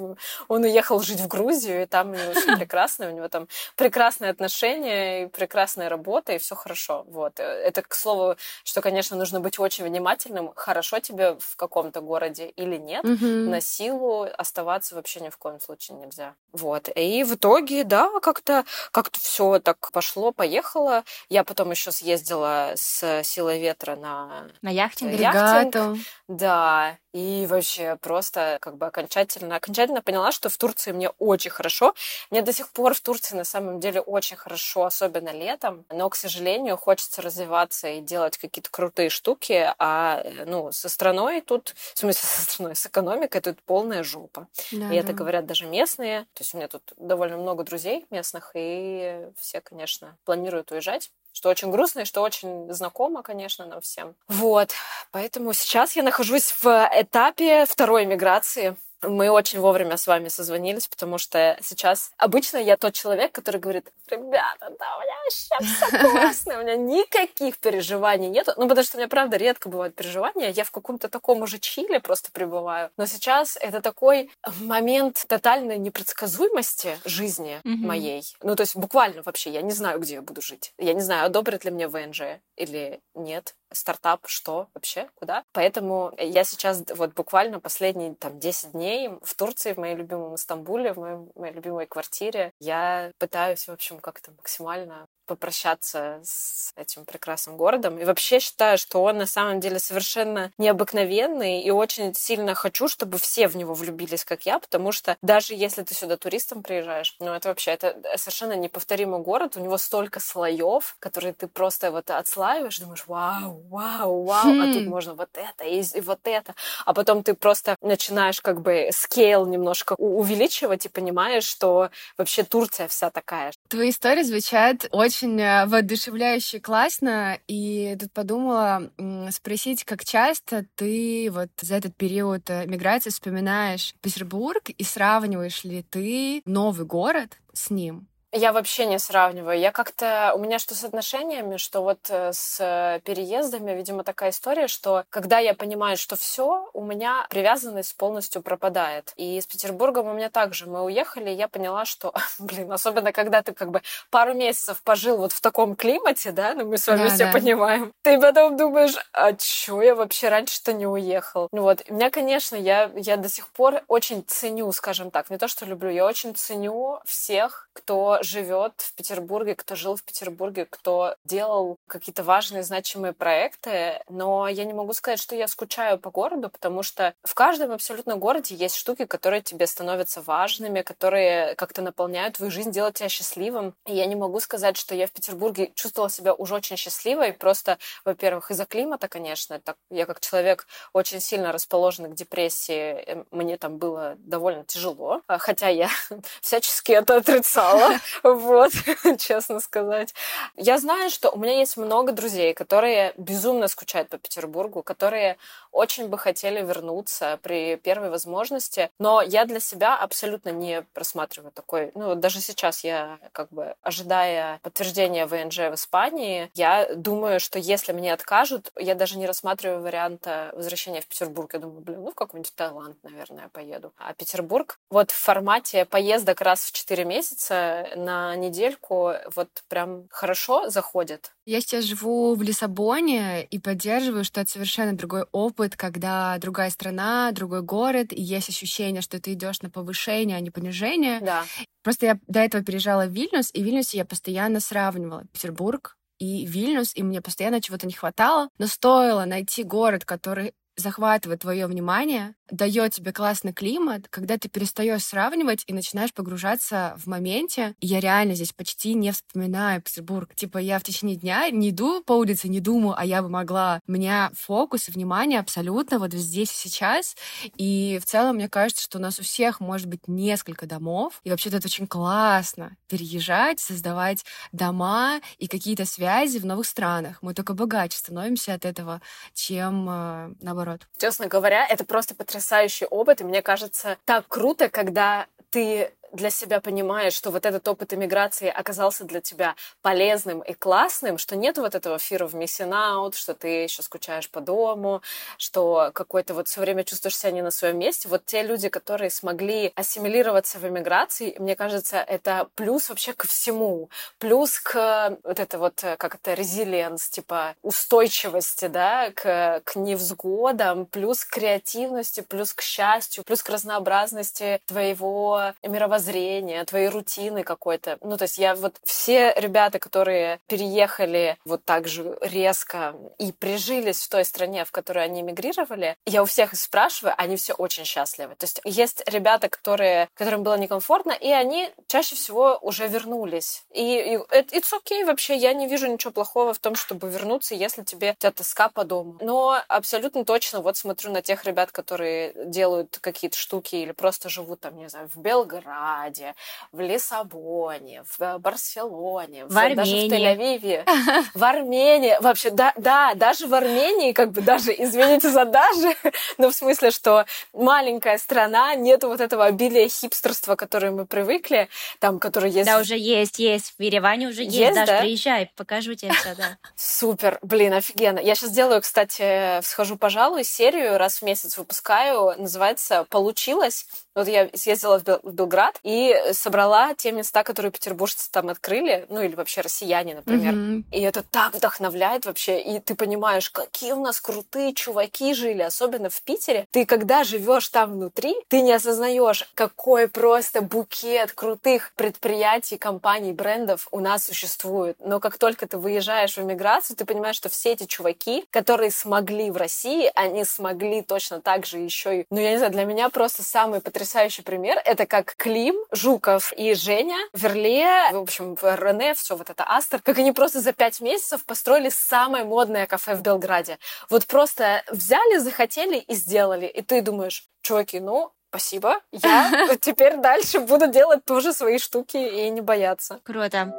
[0.48, 3.08] Он уехал жить в Грузию, и там у него все прекрасно.
[3.08, 7.04] У него там прекрасные отношения и прекрасная работа, и все хорошо.
[7.08, 7.40] Вот.
[7.40, 10.52] Это, к слову, что, конечно, нужно быть очень внимательным.
[10.54, 13.04] Хорошо тебе в каком-то городе или нет.
[13.04, 13.48] Mm-hmm.
[13.48, 16.34] На силу оставаться вообще ни в коем случае нельзя.
[16.52, 16.88] Вот.
[17.00, 21.04] И в итоге, да, как-то как все так пошло, поехало.
[21.28, 25.12] Я потом еще съездила с силой ветра на, на яхтинг.
[25.12, 25.98] яхтинг.
[26.28, 31.94] Да, и вообще просто как бы окончательно, окончательно поняла, что в Турции мне очень хорошо.
[32.30, 35.84] Мне до сих пор в Турции на самом деле очень хорошо, особенно летом.
[35.90, 39.72] Но, к сожалению, хочется развиваться и делать какие-то крутые штуки.
[39.78, 44.46] А ну, со страной тут, в смысле со страной, с экономикой тут полная жопа.
[44.70, 44.94] Да, и да.
[44.94, 46.22] это говорят даже местные.
[46.34, 51.48] То есть у меня тут довольно много друзей местных, и все, конечно, планируют уезжать что
[51.48, 54.14] очень грустно и что очень знакомо, конечно, нам всем.
[54.28, 54.72] Вот,
[55.10, 58.76] поэтому сейчас я нахожусь в этапе второй миграции.
[59.02, 63.90] Мы очень вовремя с вами созвонились, потому что сейчас обычно я тот человек, который говорит,
[64.08, 68.48] ребята, да, у меня вообще все классно, у меня никаких переживаний нет.
[68.56, 70.50] Ну, потому что у меня, правда, редко бывают переживания.
[70.50, 72.90] Я в каком-то таком уже чиле просто пребываю.
[72.96, 77.86] Но сейчас это такой момент тотальной непредсказуемости жизни mm-hmm.
[77.86, 78.22] моей.
[78.42, 80.74] Ну, то есть буквально вообще я не знаю, где я буду жить.
[80.78, 83.54] Я не знаю, одобрят ли мне ВНЖ или нет.
[83.72, 85.44] Стартап, что вообще, куда.
[85.52, 90.92] Поэтому я сейчас вот буквально последние там 10 дней в Турции, в моей любимом Стамбуле,
[90.92, 97.56] в моей, моей любимой квартире, я пытаюсь, в общем, как-то максимально попрощаться с этим прекрасным
[97.56, 98.00] городом.
[98.00, 103.16] И вообще считаю, что он на самом деле совершенно необыкновенный, и очень сильно хочу, чтобы
[103.16, 107.32] все в него влюбились, как я, потому что даже если ты сюда туристом приезжаешь, ну
[107.32, 112.80] это вообще, это совершенно неповторимый город, у него столько слоев, которые ты просто вот отслаиваешь,
[112.80, 114.60] думаешь, вау, вау, вау, хм.
[114.60, 114.90] а тут хм.
[114.90, 119.94] можно вот это и, вот это, а потом ты просто начинаешь как бы скейл немножко
[119.98, 123.52] увеличивать и понимаешь, что вообще Турция вся такая.
[123.68, 127.38] Твои истории звучат очень очень э, воодушевляюще классно.
[127.46, 128.90] И тут подумала
[129.30, 135.82] спросить, как часто ты вот за этот период э, миграции вспоминаешь Петербург и сравниваешь ли
[135.82, 138.09] ты новый город с ним?
[138.32, 139.58] Я вообще не сравниваю.
[139.58, 140.32] Я как-то...
[140.34, 145.38] У меня что с отношениями, что вот э, с переездами, видимо, такая история, что когда
[145.38, 149.12] я понимаю, что все, у меня привязанность полностью пропадает.
[149.16, 150.66] И с Петербургом у меня также.
[150.66, 155.16] Мы уехали, и я поняла, что, блин, особенно когда ты как бы пару месяцев пожил
[155.16, 157.32] вот в таком климате, да, ну мы с вами да, все да.
[157.32, 161.48] понимаем, ты потом думаешь, а чё я вообще раньше-то не уехал?
[161.52, 165.38] Ну вот, у меня, конечно, я, я до сих пор очень ценю, скажем так, не
[165.38, 170.66] то, что люблю, я очень ценю всех, кто живет в Петербурге, кто жил в Петербурге,
[170.68, 176.10] кто делал какие-то важные, значимые проекты, но я не могу сказать, что я скучаю по
[176.10, 181.82] городу, потому что в каждом абсолютно городе есть штуки, которые тебе становятся важными, которые как-то
[181.82, 183.74] наполняют твою жизнь, делают тебя счастливым.
[183.86, 187.78] И я не могу сказать, что я в Петербурге чувствовала себя уже очень счастливой, просто,
[188.04, 193.56] во-первых, из-за климата, конечно, так, я как человек очень сильно расположенный к депрессии, э, мне
[193.56, 195.88] там было довольно тяжело, хотя я
[196.40, 198.72] всячески это отрицала, Вот,
[199.18, 200.14] честно сказать.
[200.56, 205.36] Я знаю, что у меня есть много друзей, которые безумно скучают по Петербургу, которые
[205.72, 211.92] очень бы хотели вернуться при первой возможности, но я для себя абсолютно не просматриваю такой,
[211.94, 217.92] ну, даже сейчас я как бы, ожидая подтверждения ВНЖ в Испании, я думаю, что если
[217.92, 221.52] мне откажут, я даже не рассматриваю варианта возвращения в Петербург.
[221.52, 223.92] Я думаю, блин, ну, в какой-нибудь Таиланд, наверное, поеду.
[223.98, 230.68] А Петербург вот в формате поездок раз в 4 месяца на недельку вот прям хорошо
[230.70, 231.32] заходит.
[231.46, 237.30] Я сейчас живу в Лиссабоне и поддерживаю, что это совершенно другой опыт, когда другая страна,
[237.32, 241.20] другой город, и есть ощущение, что ты идешь на повышение, а не понижение.
[241.20, 241.44] Да.
[241.82, 246.44] Просто я до этого переезжала в Вильнюс, и в Вильнюсе я постоянно сравнивала Петербург и
[246.46, 248.50] Вильнюс, и мне постоянно чего-то не хватало.
[248.58, 255.04] Но стоило найти город, который захватывает твое внимание, дает тебе классный климат, когда ты перестаешь
[255.04, 257.74] сравнивать и начинаешь погружаться в моменте.
[257.80, 260.34] Я реально здесь почти не вспоминаю Петербург.
[260.34, 263.80] Типа я в течение дня не иду по улице, не думаю, а я бы могла.
[263.86, 267.16] У меня фокус и внимание абсолютно вот здесь и сейчас.
[267.56, 271.20] И в целом мне кажется, что у нас у всех может быть несколько домов.
[271.24, 277.18] И вообще-то это очень классно переезжать, создавать дома и какие-то связи в новых странах.
[277.22, 279.00] Мы только богаче становимся от этого,
[279.34, 280.34] чем э,
[280.70, 280.88] наоборот.
[280.98, 286.60] Честно говоря, это просто потрясающий опыт, и мне кажется, так круто, когда ты для себя
[286.60, 291.74] понимаешь, что вот этот опыт иммиграции оказался для тебя полезным и классным, что нет вот
[291.74, 295.02] этого fear of missing out, что ты еще скучаешь по дому,
[295.38, 298.08] что какой-то вот все время чувствуешь себя не на своем месте.
[298.08, 303.88] Вот те люди, которые смогли ассимилироваться в иммиграции, мне кажется, это плюс вообще ко всему.
[304.18, 311.24] Плюс к вот это вот, как это, резилиенс, типа устойчивости, да, к, к невзгодам, плюс
[311.24, 317.98] к креативности, плюс к счастью, плюс к разнообразности твоего мировоззрения мировоззрения, твоей рутины какой-то.
[318.02, 324.02] Ну, то есть я вот все ребята, которые переехали вот так же резко и прижились
[324.02, 328.34] в той стране, в которой они эмигрировали, я у всех спрашиваю, они все очень счастливы.
[328.36, 333.64] То есть есть ребята, которые, которым было некомфортно, и они чаще всего уже вернулись.
[333.72, 337.82] И, и it's okay вообще, я не вижу ничего плохого в том, чтобы вернуться, если
[337.82, 339.18] тебе тебя тоска по дому.
[339.20, 344.60] Но абсолютно точно вот смотрю на тех ребят, которые делают какие-то штуки или просто живут
[344.60, 346.34] там, не знаю, в Белграде, Белграде,
[346.72, 349.74] в Лиссабоне, в Барселоне, в, в Армении.
[349.76, 352.16] даже в Тель-Авиве, в Армении.
[352.20, 355.94] Вообще, да, да, даже в Армении, как бы даже, извините за даже,
[356.38, 362.18] но в смысле, что маленькая страна, нету вот этого обилия хипстерства, которое мы привыкли, там,
[362.18, 362.66] который есть...
[362.66, 363.74] Да, уже есть, есть.
[363.78, 364.56] В Ереване уже есть.
[364.56, 365.00] есть Даже да?
[365.00, 366.58] приезжай, покажу тебе все, да.
[366.76, 368.18] Супер, блин, офигенно.
[368.18, 373.86] Я сейчас делаю, кстати, схожу, пожалуй, серию, раз в месяц выпускаю, называется «Получилось».
[374.14, 379.34] Вот я съездила в Белград, и собрала те места, которые петербуржцы там открыли, ну или
[379.34, 380.54] вообще россияне, например.
[380.54, 380.84] Mm-hmm.
[380.92, 386.10] И это так вдохновляет вообще, и ты понимаешь, какие у нас крутые чуваки жили, особенно
[386.10, 386.66] в Питере.
[386.70, 393.88] Ты когда живешь там внутри, ты не осознаешь, какой просто букет крутых предприятий, компаний, брендов
[393.90, 394.96] у нас существует.
[395.00, 399.50] Но как только ты выезжаешь в эмиграцию, ты понимаешь, что все эти чуваки, которые смогли
[399.50, 402.26] в России, они смогли точно так же еще и...
[402.30, 405.34] Ну, я не знаю, для меня просто самый потрясающий пример— это как
[405.70, 410.60] Клим, Жуков и Женя, Верле, в общем, Рене, все вот это Астер, как они просто
[410.60, 413.78] за пять месяцев построили самое модное кафе в Белграде.
[414.08, 416.66] Вот просто взяли, захотели и сделали.
[416.66, 422.50] И ты думаешь, чуваки, ну, спасибо, я теперь дальше буду делать тоже свои штуки и
[422.50, 423.20] не бояться.
[423.22, 423.72] Круто.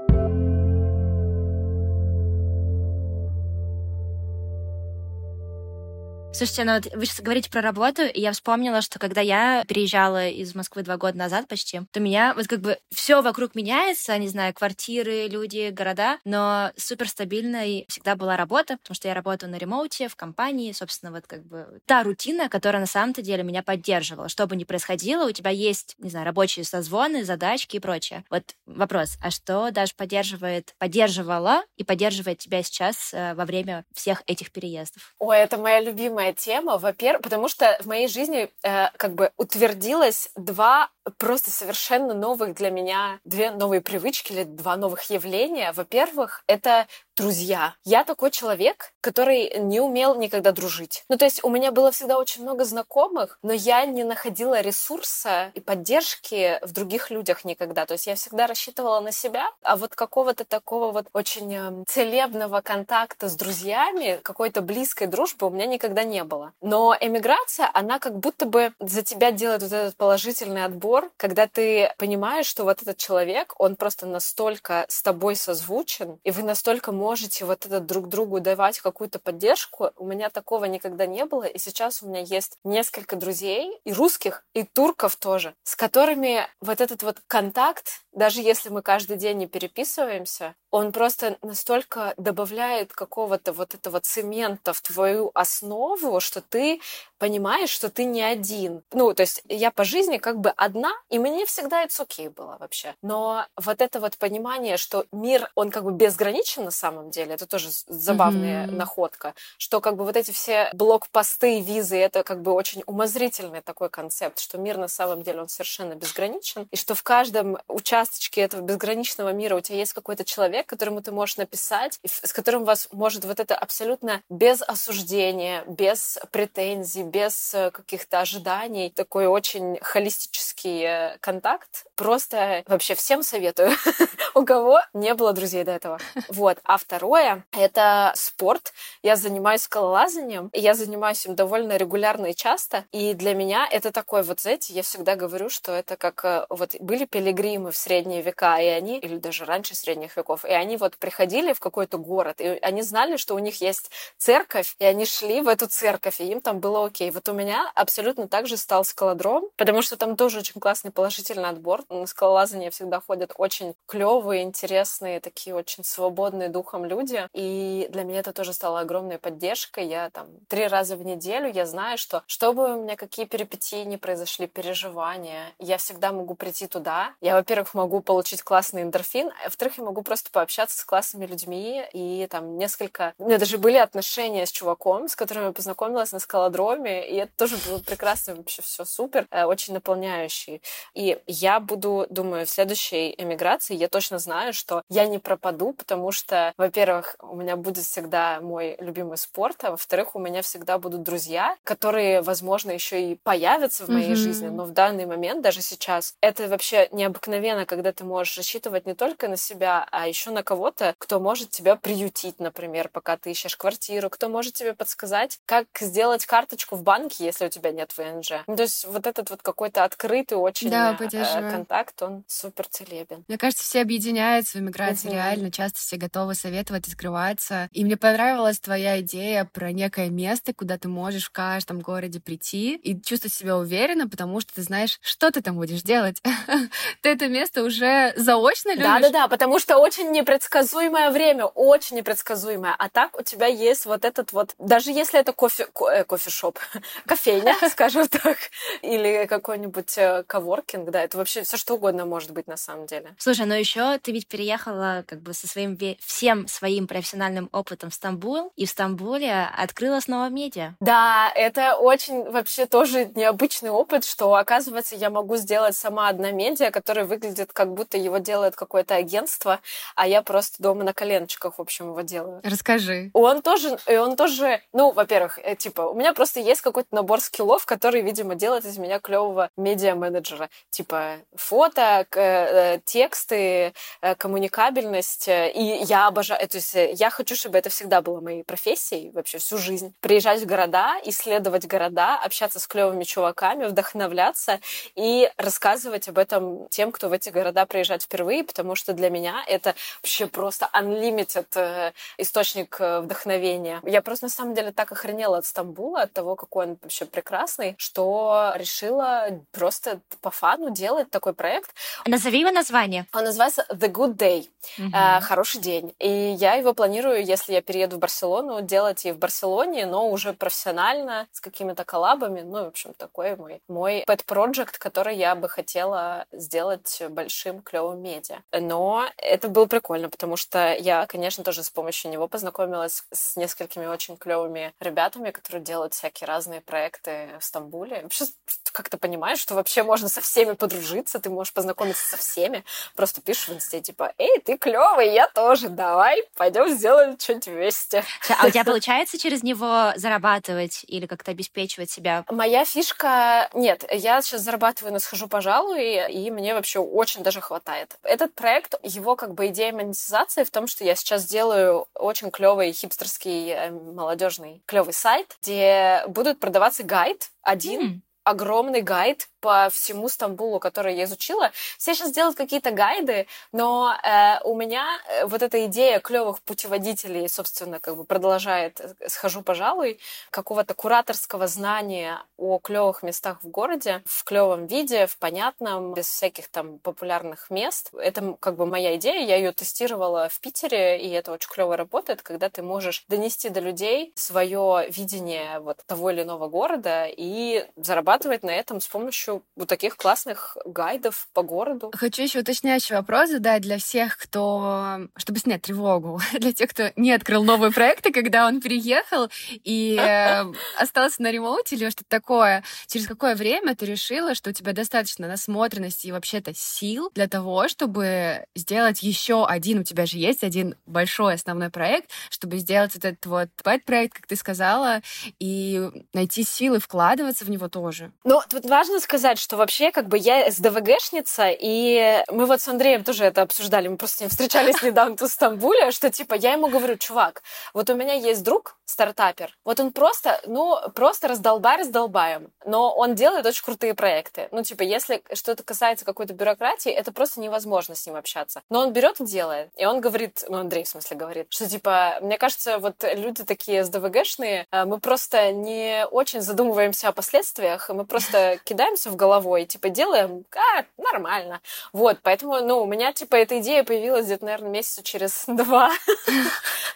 [6.33, 10.29] Слушайте, ну вот вы сейчас говорите про работу, и я вспомнила, что когда я переезжала
[10.29, 14.29] из Москвы два года назад почти, то меня вот как бы все вокруг меняется, не
[14.29, 19.57] знаю, квартиры, люди, города, но супер стабильной всегда была работа, потому что я работаю на
[19.57, 24.29] ремоуте, в компании, собственно, вот как бы та рутина, которая на самом-то деле меня поддерживала.
[24.29, 28.23] Что бы ни происходило, у тебя есть, не знаю, рабочие созвоны, задачки и прочее.
[28.29, 34.23] Вот вопрос, а что даже поддерживает, поддерживала и поддерживает тебя сейчас э, во время всех
[34.27, 35.13] этих переездов?
[35.19, 39.31] Ой, это моя любимая любимая тема, во-первых, потому что в моей жизни э, как бы
[39.38, 45.71] утвердилось два просто совершенно новых для меня, две новые привычки или два новых явления.
[45.73, 47.75] Во-первых, это друзья.
[47.83, 51.03] Я такой человек, который не умел никогда дружить.
[51.09, 55.51] Ну, то есть у меня было всегда очень много знакомых, но я не находила ресурса
[55.53, 57.85] и поддержки в других людях никогда.
[57.85, 62.61] То есть я всегда рассчитывала на себя, а вот какого-то такого вот очень эм, целебного
[62.61, 66.53] контакта с друзьями, какой-то близкой дружбы у меня никогда не было.
[66.61, 71.93] Но эмиграция, она как будто бы за тебя делает вот этот положительный отбор, когда ты
[71.97, 77.45] понимаешь, что вот этот человек, он просто настолько с тобой созвучен, и вы настолько можете
[77.45, 79.91] вот это друг другу давать какую-то поддержку.
[79.97, 84.43] У меня такого никогда не было, и сейчас у меня есть несколько друзей, и русских,
[84.53, 89.47] и турков тоже, с которыми вот этот вот контакт, даже если мы каждый день не
[89.47, 96.81] переписываемся, он просто настолько добавляет какого-то вот этого цемента в твою основу, что ты
[97.17, 98.81] понимаешь, что ты не один.
[98.93, 102.57] Ну, то есть я по жизни как бы одна, и мне всегда это окей было
[102.60, 102.95] вообще.
[103.03, 107.34] Но вот это вот понимание, что мир, он как бы безграничен на самом самом деле.
[107.34, 108.71] Это тоже забавная mm-hmm.
[108.71, 113.89] находка, что как бы вот эти все блокпосты, визы, это как бы очень умозрительный такой
[113.89, 118.62] концепт, что мир на самом деле он совершенно безграничен, и что в каждом участочке этого
[118.62, 122.88] безграничного мира у тебя есть какой-то человек, которому ты можешь написать, с которым у вас
[122.91, 130.84] может вот это абсолютно без осуждения, без претензий, без э, каких-то ожиданий, такой очень холистический
[130.84, 131.86] э, контакт.
[131.95, 133.71] Просто вообще всем советую,
[134.36, 136.00] у кого не было друзей до этого.
[136.30, 136.58] Вот.
[136.63, 138.74] А второе— это спорт.
[139.04, 142.86] Я занимаюсь скалолазанием, я занимаюсь им довольно регулярно и часто.
[142.91, 146.76] И для меня это такой вот, знаете, я всегда говорю, что это как э, вот
[146.80, 151.53] были пилигримы в средние века, и они, или даже раньше средних веков, они вот приходили
[151.53, 155.47] в какой-то город, и они знали, что у них есть церковь, и они шли в
[155.47, 157.11] эту церковь, и им там было окей.
[157.11, 161.49] Вот у меня абсолютно так же стал скалодром, потому что там тоже очень классный положительный
[161.49, 161.83] отбор.
[161.89, 167.27] На скалолазание всегда ходят очень клевые, интересные, такие очень свободные духом люди.
[167.33, 169.87] И для меня это тоже стало огромной поддержкой.
[169.87, 173.97] Я там три раза в неделю, я знаю, что чтобы у меня какие перипетии не
[173.97, 177.13] произошли, переживания, я всегда могу прийти туда.
[177.21, 181.84] Я, во-первых, могу получить классный эндорфин, а во-вторых, я могу просто пообщаться с классными людьми.
[181.93, 183.13] И там несколько...
[183.19, 187.32] У меня даже были отношения с чуваком, с которым я познакомилась на скалодроме, и это
[187.38, 190.63] тоже было прекрасно, вообще все супер, э, очень наполняющий.
[190.95, 196.12] И я буду, думаю, в следующей эмиграции я точно знаю, что я не пропаду, потому
[196.12, 201.04] что, во-первых, у меня будет всегда мой любимый спорт, а во-вторых, у меня всегда будут
[201.04, 204.15] друзья, которые, возможно, еще и появятся в моей mm-hmm.
[204.15, 208.95] жизни, но в данный момент, даже сейчас, это вообще необыкновенно, когда ты можешь рассчитывать не
[208.95, 213.55] только на себя, а еще на кого-то, кто может тебя приютить, например, пока ты ищешь
[213.55, 218.43] квартиру, кто может тебе подсказать, как сделать карточку в банке, если у тебя нет ВНЖ.
[218.47, 223.23] Ну, то есть вот этот вот какой-то открытый очень да, э, контакт, он супер целебен.
[223.27, 225.13] Мне кажется, все объединяются в эмиграции, mm-hmm.
[225.13, 225.51] реально.
[225.51, 227.69] Часто все готовы советовать, открываться.
[227.71, 232.75] И мне понравилась твоя идея про некое место, куда ты можешь в каждом городе прийти
[232.75, 236.21] и чувствовать себя уверенно, потому что ты знаешь, что ты там будешь делать.
[237.01, 238.85] ты это место уже заочно любишь?
[238.85, 242.75] Да-да-да, потому что очень непредсказуемое время, очень непредсказуемое.
[242.77, 246.60] А так у тебя есть вот этот вот, даже если это кофе, ко, э, кофешоп,
[247.05, 248.38] кофейня, скажем так,
[248.81, 253.15] или какой-нибудь э, коворкинг, да, это вообще все что угодно может быть на самом деле.
[253.17, 257.93] Слушай, но еще ты ведь переехала как бы со своим всем своим профессиональным опытом в
[257.93, 260.75] Стамбул, и в Стамбуле открыла снова медиа.
[260.79, 266.71] Да, это очень вообще тоже необычный опыт, что, оказывается, я могу сделать сама одна медиа,
[266.71, 269.60] которая выглядит как будто его делает какое-то агентство,
[269.95, 272.41] а я просто дома на коленочках, в общем, его делаю.
[272.43, 273.10] Расскажи.
[273.13, 277.21] Он тоже, и он тоже, ну, во-первых, э, типа, у меня просто есть какой-то набор
[277.21, 280.50] скиллов, который, видимо, делает из меня клевого медиа-менеджера.
[280.69, 285.28] Типа, фото, э, тексты, э, коммуникабельность.
[285.28, 289.58] И я обожаю, то есть я хочу, чтобы это всегда было моей профессией вообще всю
[289.58, 289.93] жизнь.
[290.02, 294.60] Приезжать в города, исследовать города, общаться с клевыми чуваками, вдохновляться
[294.95, 299.43] и рассказывать об этом тем, кто в эти города приезжает впервые, потому что для меня
[299.47, 303.82] это вообще просто unlimited э, источник э, вдохновения.
[303.84, 307.75] Я просто на самом деле так охренела от Стамбула, от того, какой он вообще прекрасный,
[307.77, 311.71] что решила просто по фану делать такой проект.
[312.06, 313.06] Назови его название.
[313.13, 314.49] Он называется The Good Day.
[314.77, 315.21] Mm-hmm.
[315.21, 315.93] Хороший день.
[315.99, 320.34] И я его планирую, если я перееду в Барселону, делать и в Барселоне, но уже
[320.34, 322.41] профессионально, с какими-то коллабами.
[322.41, 328.01] Ну, в общем, такой мой, мой pet project, который я бы хотела сделать большим, клевым
[328.01, 328.39] медиа.
[328.51, 333.87] Но это было прикольно, потому что я, конечно, тоже с помощью него познакомилась с несколькими
[333.87, 338.03] очень клевыми ребятами, которые делают всякие разные проекты в Стамбуле.
[338.03, 338.25] Вообще,
[338.71, 342.63] как ты понимаешь, что вообще можно со всеми подружиться, ты можешь познакомиться со всеми.
[342.95, 348.03] Просто пишешь в инсте, типа, эй, ты клевый, я тоже, давай, пойдем сделаем что-нибудь вместе.
[348.39, 352.25] А у тебя получается через него зарабатывать или как-то обеспечивать себя?
[352.29, 353.49] Моя фишка...
[353.53, 357.97] Нет, я сейчас зарабатываю на схожу, пожалуй, и мне вообще очень даже хватает.
[358.03, 362.71] Этот проект, его как бы идея монетизации в том, что я сейчас делаю очень клевый
[362.71, 367.99] хипстерский э, молодежный клевый сайт, где будут продаваться гайд один, mm.
[368.23, 371.51] Огромный гайд по всему Стамбулу, который я изучила.
[371.77, 377.27] Все сейчас делают какие-то гайды, но э, у меня э, вот эта идея клевых путеводителей,
[377.27, 379.99] собственно, как бы продолжает, э, схожу, пожалуй,
[380.30, 386.47] какого-то кураторского знания о клевых местах в городе в клевом виде, в понятном, без всяких
[386.49, 387.89] там популярных мест.
[387.93, 392.21] Это как бы моя идея, я ее тестировала в Питере, и это очень клево работает,
[392.21, 398.43] когда ты можешь донести до людей свое видение вот того или иного города и зарабатывать
[398.43, 401.91] на этом с помощью помощью вот таких классных гайдов по городу.
[401.95, 405.07] Хочу еще уточняющий вопрос задать для всех, кто...
[405.17, 409.29] чтобы снять тревогу, для тех, кто не открыл новые проекты, когда он переехал
[409.63, 410.45] и э,
[410.77, 412.63] остался на ремоуте или что-то такое.
[412.87, 417.67] Через какое время ты решила, что у тебя достаточно насмотренности и вообще-то сил для того,
[417.67, 423.25] чтобы сделать еще один, у тебя же есть один большой основной проект, чтобы сделать этот
[423.25, 423.49] вот
[423.85, 425.01] проект, как ты сказала,
[425.39, 428.11] и найти силы вкладываться в него тоже.
[428.23, 432.67] Ну, тут важно сказать, сказать, что вообще как бы я СДВГшница, и мы вот с
[432.67, 436.53] Андреем тоже это обсуждали, мы просто с ним встречались недавно в Стамбуле, что типа я
[436.53, 437.43] ему говорю, чувак,
[437.75, 443.13] вот у меня есть друг, стартапер, вот он просто, ну, просто раздолбай раздолбаем, но он
[443.13, 444.49] делает очень крутые проекты.
[444.51, 448.62] Ну, типа, если что-то касается какой-то бюрократии, это просто невозможно с ним общаться.
[448.69, 449.69] Но он берет и делает.
[449.77, 453.84] И он говорит, ну, Андрей, в смысле, говорит, что, типа, мне кажется, вот люди такие
[453.84, 459.89] СДВГшные, э, мы просто не очень задумываемся о последствиях, мы просто кидаемся в головой, типа,
[459.89, 461.62] делаем, а, нормально.
[461.93, 465.91] Вот, поэтому, ну, у меня, типа, эта идея появилась где-то, наверное, месяца через два.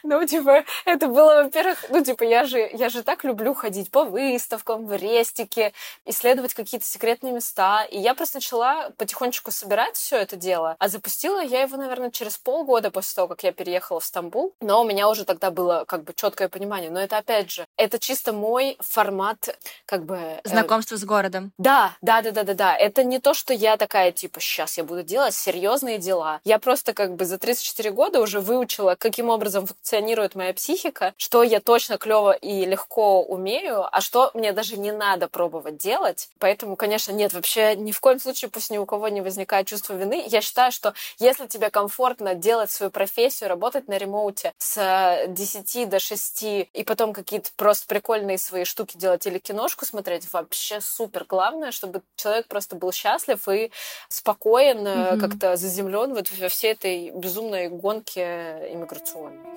[0.03, 4.03] Ну, типа, это было, во-первых, ну, типа, я же, я же так люблю ходить по
[4.03, 5.73] выставкам, в рестике,
[6.05, 7.83] исследовать какие-то секретные места.
[7.85, 10.75] И я просто начала потихонечку собирать все это дело.
[10.79, 14.53] А запустила я его, наверное, через полгода после того, как я переехала в Стамбул.
[14.61, 16.89] Но у меня уже тогда было как бы четкое понимание.
[16.89, 20.15] Но это, опять же, это чисто мой формат, как бы...
[20.15, 20.97] Э, Знакомство э...
[20.97, 21.51] с городом.
[21.57, 22.77] Да, да, да, да, да, да.
[22.77, 26.39] Это не то, что я такая, типа, сейчас я буду делать серьезные дела.
[26.43, 31.41] Я просто как бы за 34 года уже выучила, каким образом функционирует моя психика, что
[31.41, 36.29] я точно клево и легко умею, а что мне даже не надо пробовать делать.
[36.37, 39.93] Поэтому, конечно, нет, вообще ни в коем случае пусть ни у кого не возникает чувство
[39.93, 40.23] вины.
[40.27, 45.99] Я считаю, что если тебе комфортно делать свою профессию, работать на ремоуте с 10 до
[45.99, 51.25] 6 и потом какие-то просто прикольные свои штуки делать или киношку смотреть, вообще супер.
[51.27, 53.71] Главное, чтобы человек просто был счастлив и
[54.09, 55.19] спокоен, mm-hmm.
[55.19, 59.55] как-то заземлен вот во всей этой безумной гонке иммиграционной.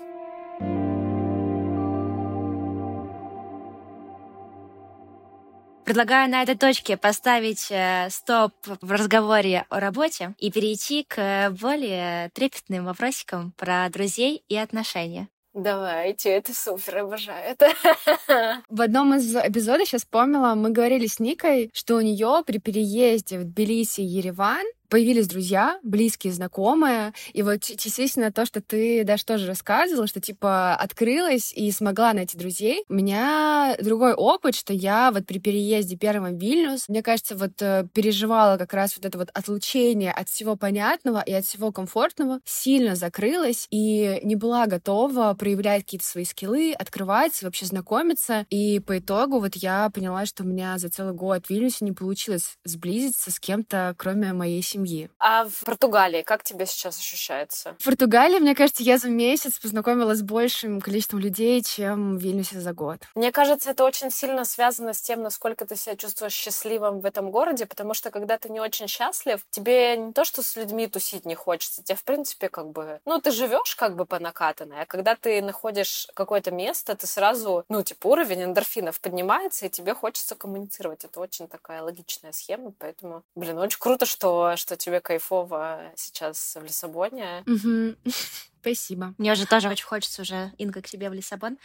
[5.88, 12.29] Предлагаю на этой точке поставить э, стоп в разговоре о работе и перейти к более
[12.35, 15.29] трепетным вопросикам про друзей и отношения.
[15.59, 17.73] Давайте, это супер, обожаю это.
[18.69, 23.40] В одном из эпизодов, сейчас вспомнила, мы говорили с Никой, что у нее при переезде
[23.40, 27.12] в Тбилиси и Ереван появились друзья, близкие, знакомые.
[27.32, 32.36] И вот действительно то, что ты даже тоже рассказывала, что типа открылась и смогла найти
[32.38, 32.84] друзей.
[32.88, 37.60] У меня другой опыт, что я вот при переезде первым в Вильнюс, мне кажется, вот
[37.60, 42.40] э, переживала как раз вот это вот отлучение от всего понятного и от всего комфортного,
[42.44, 48.46] сильно закрылась и не была готова проявлять какие-то свои скиллы, открываться, вообще знакомиться.
[48.50, 51.92] И по итогу вот я поняла, что у меня за целый год в Вильнюсе не
[51.92, 55.10] получилось сблизиться с кем-то, кроме моей семьи семьи.
[55.18, 57.74] А в Португалии как тебе сейчас ощущается?
[57.79, 62.60] В Португалии, мне кажется, я за месяц познакомилась с большим количеством людей, чем в Вильнюсе
[62.60, 63.00] за год.
[63.14, 67.31] Мне кажется, это очень сильно связано с тем, насколько ты себя чувствуешь счастливым в этом
[67.31, 71.24] городе, потому что когда ты не очень счастлив, тебе не то, что с людьми тусить
[71.24, 74.87] не хочется, тебе, в принципе, как бы, ну, ты живешь как бы по накатанной, а
[74.87, 80.35] когда ты находишь какое-то место, ты сразу, ну, типа, уровень эндорфинов поднимается, и тебе хочется
[80.35, 81.04] коммуницировать.
[81.04, 86.64] Это очень такая логичная схема, поэтому, блин, очень круто, что, что тебе кайфово сейчас в
[86.64, 87.44] Лиссабоне.
[87.46, 87.96] Угу.
[88.61, 89.15] Спасибо.
[89.19, 91.59] Мне уже тоже очень хочется уже, Инга, к тебе в Лиссабон.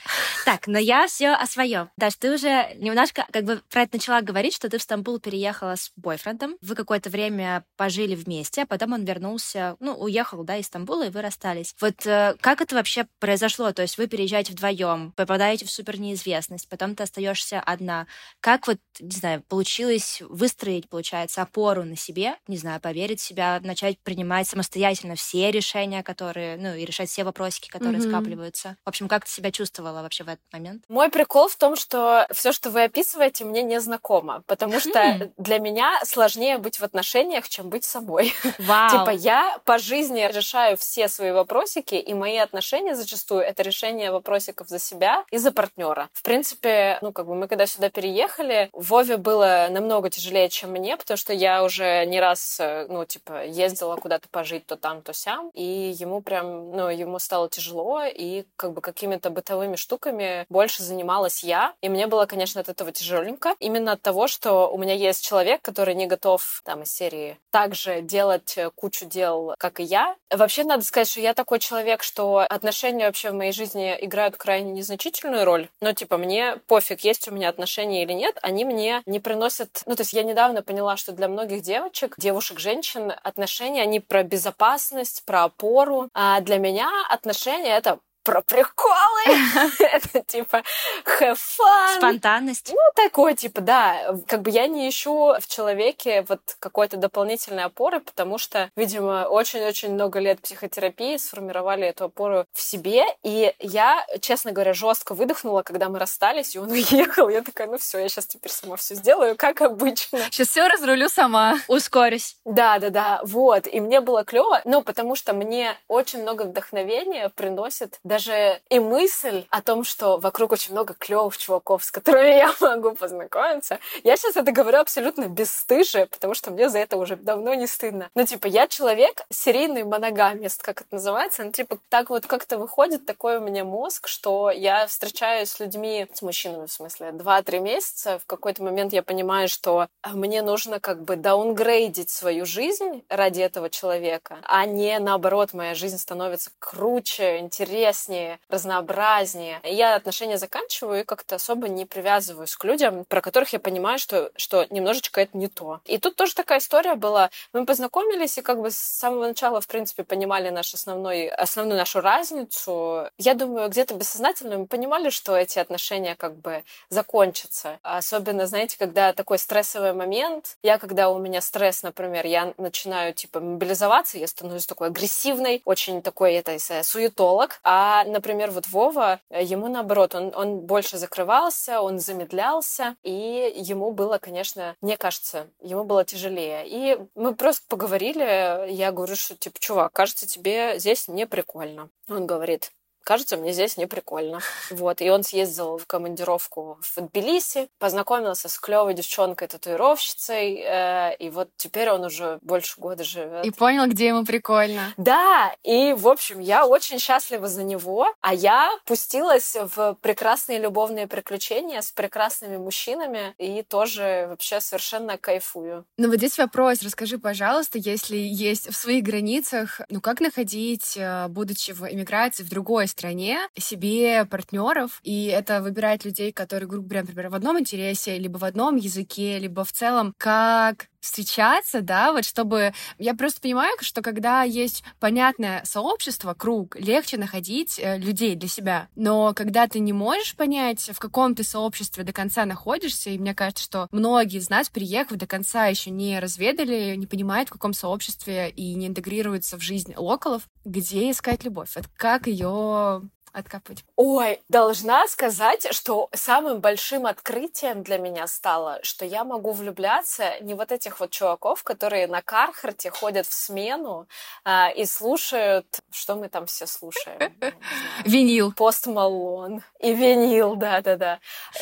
[0.46, 1.90] Так, но я все о своем.
[1.98, 5.76] Даш, ты уже немножко как бы про это начала говорить, что ты в Стамбул переехала
[5.76, 6.58] с бойфрендом.
[6.62, 11.10] Вы какое-то время пожили вместе, а потом он вернулся, ну, уехал, да, из Стамбула, и
[11.10, 11.76] вы расстались.
[11.80, 13.72] Вот э, как это вообще произошло?
[13.72, 18.08] То есть вы переезжаете вдвоем, попадаете в супер неизвестность, потом ты остаешься одна.
[18.40, 23.60] Как вот, не знаю, получилось выстроить, получается, опору на себе, не знаю, поверить в себя,
[23.64, 28.10] начать принимать самостоятельно все решения, которые, ну, и решать все вопросики, которые mm-hmm.
[28.10, 28.78] скапливаются.
[28.86, 30.84] В общем, как ты себя чувствовала вообще в этот момент?
[30.90, 35.32] Мой прикол в том, что все, что вы описываете, мне не знакомо, потому что mm.
[35.38, 38.34] для меня сложнее быть в отношениях, чем быть собой.
[38.60, 38.92] Вау.
[38.92, 44.68] типа я по жизни решаю все свои вопросики, и мои отношения зачастую это решение вопросиков
[44.68, 46.10] за себя и за партнера.
[46.14, 50.98] В принципе, ну как бы мы когда сюда переехали, Вове было намного тяжелее, чем мне,
[50.98, 55.14] потому что я уже не раз, э, ну типа ездила куда-то пожить то там, то
[55.14, 60.84] сям, и ему прям ну, ему стало тяжело, и как бы какими-то бытовыми штуками больше
[60.84, 61.74] занималась я.
[61.82, 63.56] И мне было, конечно, от этого тяжеленько.
[63.60, 68.02] Именно от того, что у меня есть человек, который не готов там из серии также
[68.02, 70.16] делать кучу дел, как и я.
[70.32, 74.72] Вообще, надо сказать, что я такой человек, что отношения вообще в моей жизни играют крайне
[74.72, 75.70] незначительную роль.
[75.80, 79.84] Но, типа, мне пофиг, есть у меня отношения или нет, они мне не приносят...
[79.86, 84.24] Ну, то есть я недавно поняла, что для многих девочек, девушек, женщин, отношения, они про
[84.24, 86.10] безопасность, про опору.
[86.14, 89.24] А для меня отношения— это про приколы.
[89.80, 90.64] Это типа
[91.06, 91.98] have fun.
[91.98, 92.72] Спонтанность.
[92.74, 94.16] Ну, такой, типа, да.
[94.28, 99.94] Как бы я не ищу в человеке вот какой-то дополнительной опоры, потому что, видимо, очень-очень
[99.94, 103.06] много лет психотерапии сформировали эту опору в себе.
[103.24, 107.30] И я, честно говоря, жестко выдохнула, когда мы расстались, и он уехал.
[107.30, 110.20] Я такая, ну все, я сейчас теперь сама все сделаю, как обычно.
[110.32, 111.58] Сейчас все разрулю сама.
[111.68, 112.38] Ускорюсь.
[112.46, 113.20] Да, да, да.
[113.24, 113.68] Вот.
[113.68, 119.46] И мне было клево, ну, потому что мне очень много вдохновения приносит даже и мысль
[119.50, 123.80] о том, что вокруг очень много клевых чуваков, с которыми я могу познакомиться.
[124.04, 128.12] Я сейчас это говорю абсолютно бесстыже, потому что мне за это уже давно не стыдно.
[128.14, 131.44] Ну, типа, я человек серийный моногамист, как это называется.
[131.44, 136.06] Ну, типа, так вот как-то выходит такой у меня мозг, что я встречаюсь с людьми,
[136.14, 138.20] с мужчинами, в смысле, два-три месяца.
[138.20, 143.72] В какой-то момент я понимаю, что мне нужно как бы даунгрейдить свою жизнь ради этого
[143.72, 149.60] человека, а не наоборот, моя жизнь становится круче, интереснее, интереснее, разнообразнее.
[149.64, 154.32] Я отношения заканчиваю и как-то особо не привязываюсь к людям, про которых я понимаю, что,
[154.36, 155.80] что немножечко это не то.
[155.86, 157.30] И тут тоже такая история была.
[157.54, 162.02] Мы познакомились и как бы с самого начала, в принципе, понимали наш основной, основную нашу
[162.02, 163.10] разницу.
[163.18, 167.80] Я думаю, где-то бессознательно мы понимали, что эти отношения как бы закончатся.
[167.84, 170.58] Особенно, знаете, когда такой стрессовый момент.
[170.64, 176.02] Я, когда у меня стресс, например, я начинаю, типа, мобилизоваться, я становлюсь такой агрессивной, очень
[176.02, 177.60] такой, это, суетолог.
[177.64, 183.54] А а, например, вот Вова, э, ему наоборот, он, он больше закрывался, он замедлялся, и
[183.56, 186.64] ему было, конечно, мне кажется, ему было тяжелее.
[186.66, 191.90] И мы просто поговорили, я говорю, что, типа, чувак, кажется, тебе здесь не прикольно.
[192.10, 192.72] Он говорит,
[193.04, 194.40] кажется, мне здесь не прикольно.
[194.70, 201.50] Вот, и он съездил в командировку в Тбилиси, познакомился с клевой девчонкой-татуировщицей, э, и вот
[201.58, 203.46] теперь он уже больше года живет.
[203.46, 204.94] И понял, где ему прикольно.
[204.98, 211.08] Да, и, в общем, я очень счастлива за него, а я пустилась в прекрасные любовные
[211.08, 215.86] приключения с прекрасными мужчинами и тоже вообще совершенно кайфую.
[215.98, 221.28] Ну вот здесь вопрос, расскажи, пожалуйста, если есть в своих границах, ну как находить, э,
[221.28, 227.02] будучи в эмиграции в другой стране, себе партнеров, и это выбирать людей, которые, грубо говоря,
[227.02, 232.26] например, в одном интересе, либо в одном языке, либо в целом, как встречаться, да, вот
[232.26, 232.74] чтобы...
[232.98, 238.88] Я просто понимаю, что когда есть понятное сообщество, круг, легче находить э, людей для себя.
[238.96, 243.36] Но когда ты не можешь понять, в каком ты сообществе до конца находишься, и мне
[243.36, 247.74] кажется, что многие из нас, приехав до конца, еще не разведали, не понимают, в каком
[247.74, 253.02] сообществе и не интегрируются в жизнь локалов, где искать любовь, вот как ее
[253.34, 253.84] откапывать?
[254.06, 260.56] Ой, должна сказать, что самым большим открытием для меня стало, что я могу влюбляться не
[260.56, 264.06] вот этих вот чуваков, которые на Кархарте ходят в смену
[264.44, 267.34] а, и слушают, что мы там все слушаем?
[268.04, 268.52] Винил.
[268.52, 269.64] Пост Малон.
[269.80, 271.20] И винил, да-да-да.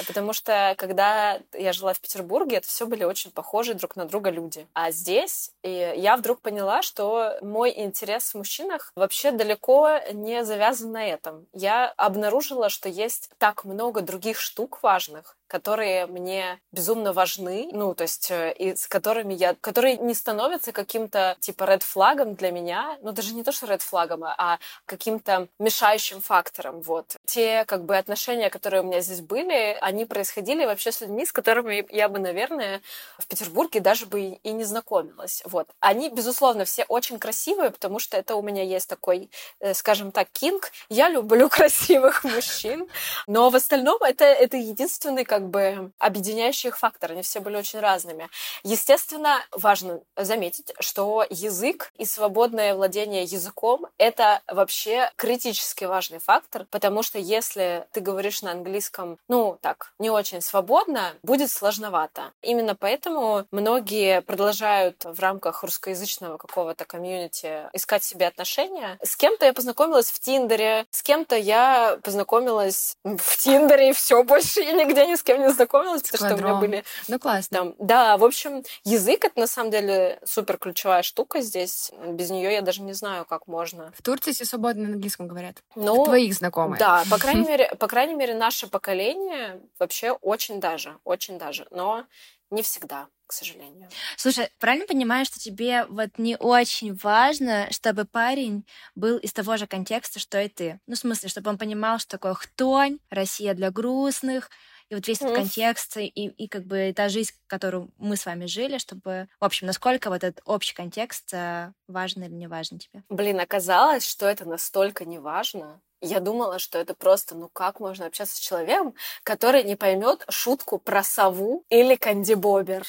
[0.08, 4.32] Потому что, когда я жила в Петербурге, это все были очень похожие друг на друга
[4.32, 4.68] люди.
[4.74, 10.92] А здесь и я вдруг поняла, что мой интерес в мужчинах вообще далеко не завязан
[10.92, 12.31] на этом я обнаружила,
[12.70, 18.54] что есть так много других штук важных, которые мне безумно важны, ну, то есть, э,
[18.54, 23.34] и с которыми я, которые не становятся каким-то, типа, ред флагом для меня, ну, даже
[23.34, 27.18] не то, что ред флагом, а каким-то мешающим фактором, вот.
[27.26, 31.34] Те, как бы, отношения, которые у меня здесь были, они происходили вообще с людьми, с
[31.34, 32.82] которыми я бы, наверное,
[33.18, 35.68] в Петербурге даже бы и не знакомилась, вот.
[35.82, 39.30] Они, безусловно, все очень красивые, потому что это у меня есть такой,
[39.60, 40.72] э, скажем так, кинг.
[40.88, 42.88] Я люблю красивых мужчин,
[43.28, 47.14] но в остальном это, это единственный, как как бы объединяющий их фактор.
[47.14, 48.30] Они все были очень разными.
[48.64, 57.02] Естественно, важно заметить, что язык и свободное владение языком— это вообще критически важный фактор, потому
[57.02, 62.34] что если ты говоришь на английском, ну, так, не очень свободно, будет сложновато.
[62.44, 69.00] Именно поэтому многие продолжают в рамках русскоязычного какого-то комьюнити искать себе отношения.
[69.02, 74.62] С кем-то я познакомилась в Тиндере, с кем-то я познакомилась в Тиндере, и все, больше
[74.62, 76.84] я нигде ни с кем кем не знакомилась, потому что у меня были...
[77.08, 77.58] Ну, классно.
[77.58, 81.92] Там, да, в общем, язык— это на самом деле супер ключевая штука здесь.
[82.08, 83.92] Без нее я даже не знаю, как можно.
[83.98, 85.64] В Турции все свободно на английском говорят.
[85.76, 86.80] Ну, твоих знакомых.
[86.80, 91.68] Да, по крайней мере, по крайней мере, наше поколение вообще очень даже, очень даже.
[91.72, 92.06] Но
[92.50, 93.88] не всегда к сожалению.
[94.18, 99.68] Слушай, правильно понимаю, что тебе вот не очень важно, чтобы парень был из того же
[99.68, 100.82] контекста, что и ты?
[100.86, 104.50] Ну, в смысле, чтобы он понимал, что такое хтонь, Россия для грустных,
[104.92, 108.46] и вот весь этот контекст и, и как бы та жизнь, которую мы с вами
[108.46, 113.02] жили, чтобы, в общем, насколько вот этот общий контекст э, важен или не важен тебе?
[113.08, 115.80] Блин, оказалось, что это настолько не важно.
[116.02, 120.78] Я думала, что это просто, ну как можно общаться с человеком, который не поймет шутку
[120.78, 122.86] про сову или кандибобер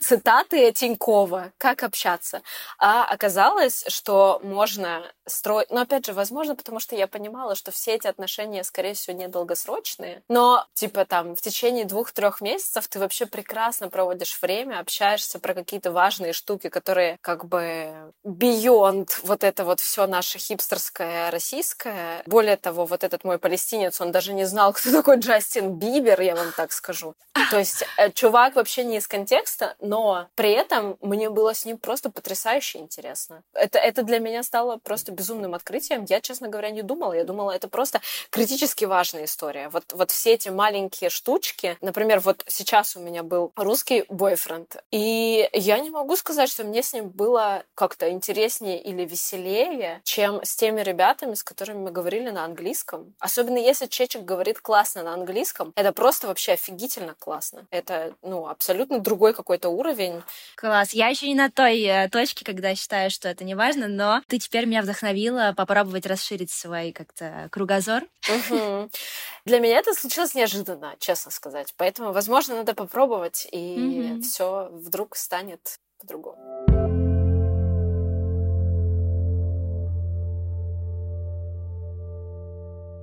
[0.00, 2.42] цитаты Тинькова, как общаться.
[2.78, 5.70] А оказалось, что можно строить...
[5.70, 10.22] Но опять же, возможно, потому что я понимала, что все эти отношения, скорее всего, недолгосрочные.
[10.28, 15.90] Но, типа, там, в течение двух-трех месяцев ты вообще прекрасно проводишь время, общаешься про какие-то
[15.90, 22.22] важные штуки, которые как бы beyond вот это вот все наше хипстерское российское.
[22.26, 26.34] Более того, вот этот мой палестинец, он даже не знал, кто такой Джастин Бибер, я
[26.34, 27.14] вам так скажу.
[27.50, 31.64] То есть э, чувак вообще не из контекста, текста, но при этом мне было с
[31.64, 33.42] ним просто потрясающе интересно.
[33.52, 36.04] Это, это для меня стало просто безумным открытием.
[36.08, 37.12] Я, честно говоря, не думала.
[37.12, 39.68] Я думала, это просто критически важная история.
[39.68, 41.76] Вот, вот все эти маленькие штучки.
[41.80, 46.82] Например, вот сейчас у меня был русский бойфренд, и я не могу сказать, что мне
[46.82, 52.30] с ним было как-то интереснее или веселее, чем с теми ребятами, с которыми мы говорили
[52.30, 53.14] на английском.
[53.20, 57.66] Особенно если чечек говорит классно на английском, это просто вообще офигительно классно.
[57.70, 60.22] Это, ну, абсолютно другой какой-то уровень.
[60.56, 60.92] Класс.
[60.92, 64.38] Я еще не на той э, точке, когда считаю, что это не важно, но ты
[64.38, 68.02] теперь меня вдохновила попробовать расширить свой как-то кругозор.
[68.28, 68.90] Угу.
[69.44, 71.74] Для меня это случилось неожиданно, честно сказать.
[71.76, 74.22] Поэтому, возможно, надо попробовать, и угу.
[74.22, 77.05] все вдруг станет по-другому.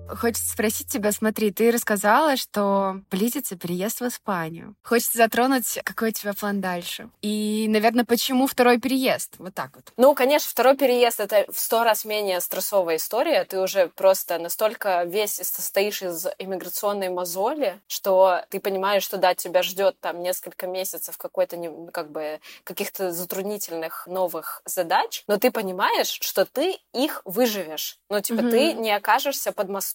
[0.07, 4.75] Хочется спросить тебя, смотри, ты рассказала, что близится переезд в Испанию.
[4.83, 7.09] Хочется затронуть, какой у тебя план дальше.
[7.21, 9.35] И, наверное, почему второй переезд?
[9.37, 9.91] Вот так вот.
[9.97, 13.45] Ну, конечно, второй переезд— это в сто раз менее стрессовая история.
[13.45, 19.63] Ты уже просто настолько весь состоишь из иммиграционной мозоли, что ты понимаешь, что да, тебя
[19.63, 21.57] ждет там несколько месяцев какой-то,
[21.91, 27.99] как бы, каких-то затруднительных новых задач, но ты понимаешь, что ты их выживешь.
[28.09, 28.51] Ну, типа, mm-hmm.
[28.51, 29.92] ты не окажешься под мостом,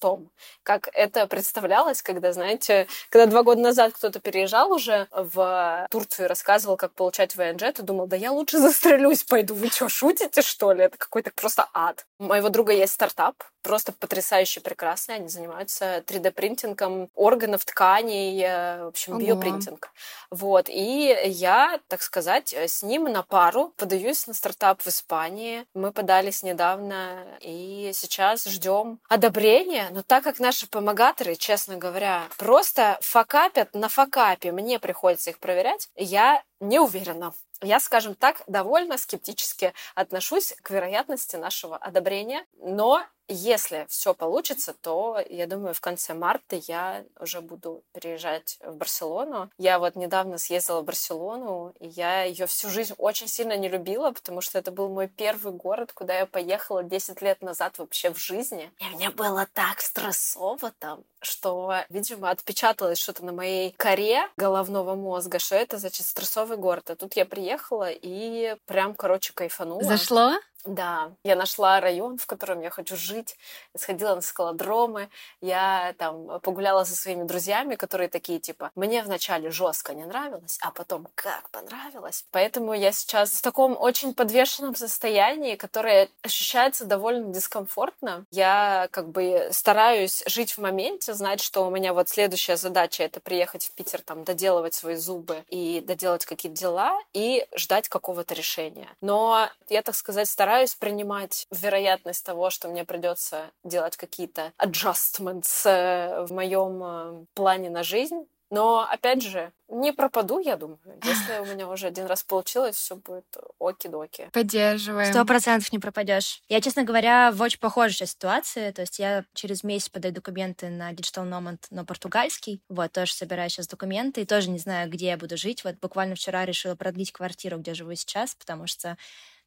[0.62, 6.28] как это представлялось, когда, знаете, когда два года назад кто-то переезжал уже в Турцию и
[6.28, 9.54] рассказывал, как получать ВНЖ, ты думал, да я лучше застрелюсь, пойду.
[9.54, 10.84] Вы что, шутите, что ли?
[10.84, 12.06] Это какой-то просто ад.
[12.18, 13.36] У моего друга есть стартап,
[13.68, 15.16] просто потрясающе прекрасный.
[15.16, 19.20] Они занимаются 3D-принтингом органов, тканей, э, в общем, Ого.
[19.20, 19.90] биопринтинг.
[20.30, 20.70] Вот.
[20.70, 25.66] И я, так сказать, с ним на пару подаюсь на стартап в Испании.
[25.74, 29.88] Мы подались недавно, и сейчас ждем одобрения.
[29.90, 35.90] Но так как наши помогаторы, честно говоря, просто факапят на факапе, мне приходится их проверять,
[35.94, 37.34] я не уверена.
[37.62, 45.22] Я, скажем так, довольно скептически отношусь к вероятности нашего одобрения, но если все получится, то,
[45.28, 49.50] я думаю, в конце марта я уже буду переезжать в Барселону.
[49.58, 54.12] Я вот недавно съездила в Барселону, и я ее всю жизнь очень сильно не любила,
[54.12, 58.18] потому что это был мой первый город, куда я поехала 10 лет назад вообще в
[58.18, 58.72] жизни.
[58.78, 65.38] И мне было так стрессово там, что, видимо, отпечаталось что-то на моей коре головного мозга,
[65.38, 66.90] что это, значит, стрессовый город.
[66.90, 69.82] А тут я приехала и прям, короче, кайфанула.
[69.82, 70.32] Зашло?
[70.64, 73.36] Да, я нашла район, в котором я хочу жить,
[73.76, 75.08] сходила на скалодромы,
[75.40, 80.70] я там погуляла со своими друзьями, которые такие типа, мне вначале жестко не нравилось, а
[80.72, 82.24] потом как понравилось.
[82.32, 88.26] Поэтому я сейчас в таком очень подвешенном состоянии, которое ощущается довольно дискомфортно.
[88.30, 93.20] Я как бы стараюсь жить в моменте, знать, что у меня вот следующая задача это
[93.20, 98.88] приехать в Питер, там, доделывать свои зубы и доделать какие-то дела и ждать какого-то решения.
[99.00, 105.64] Но я, так сказать, стараюсь стараюсь принимать вероятность того, что мне придется делать какие-то adjustments
[105.64, 108.26] э, в моем э, плане на жизнь.
[108.50, 110.80] Но, опять же, не пропаду, я думаю.
[111.04, 113.26] Если у меня уже один раз получилось, все будет
[113.60, 114.30] оки-доки.
[114.32, 115.12] Поддерживаем.
[115.12, 116.42] Сто процентов не пропадешь.
[116.48, 118.72] Я, честно говоря, в очень похожей ситуации.
[118.72, 122.62] То есть я через месяц подаю документы на Digital Nomad на португальский.
[122.68, 124.22] Вот, тоже собираю сейчас документы.
[124.22, 125.62] И тоже не знаю, где я буду жить.
[125.62, 128.96] Вот буквально вчера решила продлить квартиру, где живу сейчас, потому что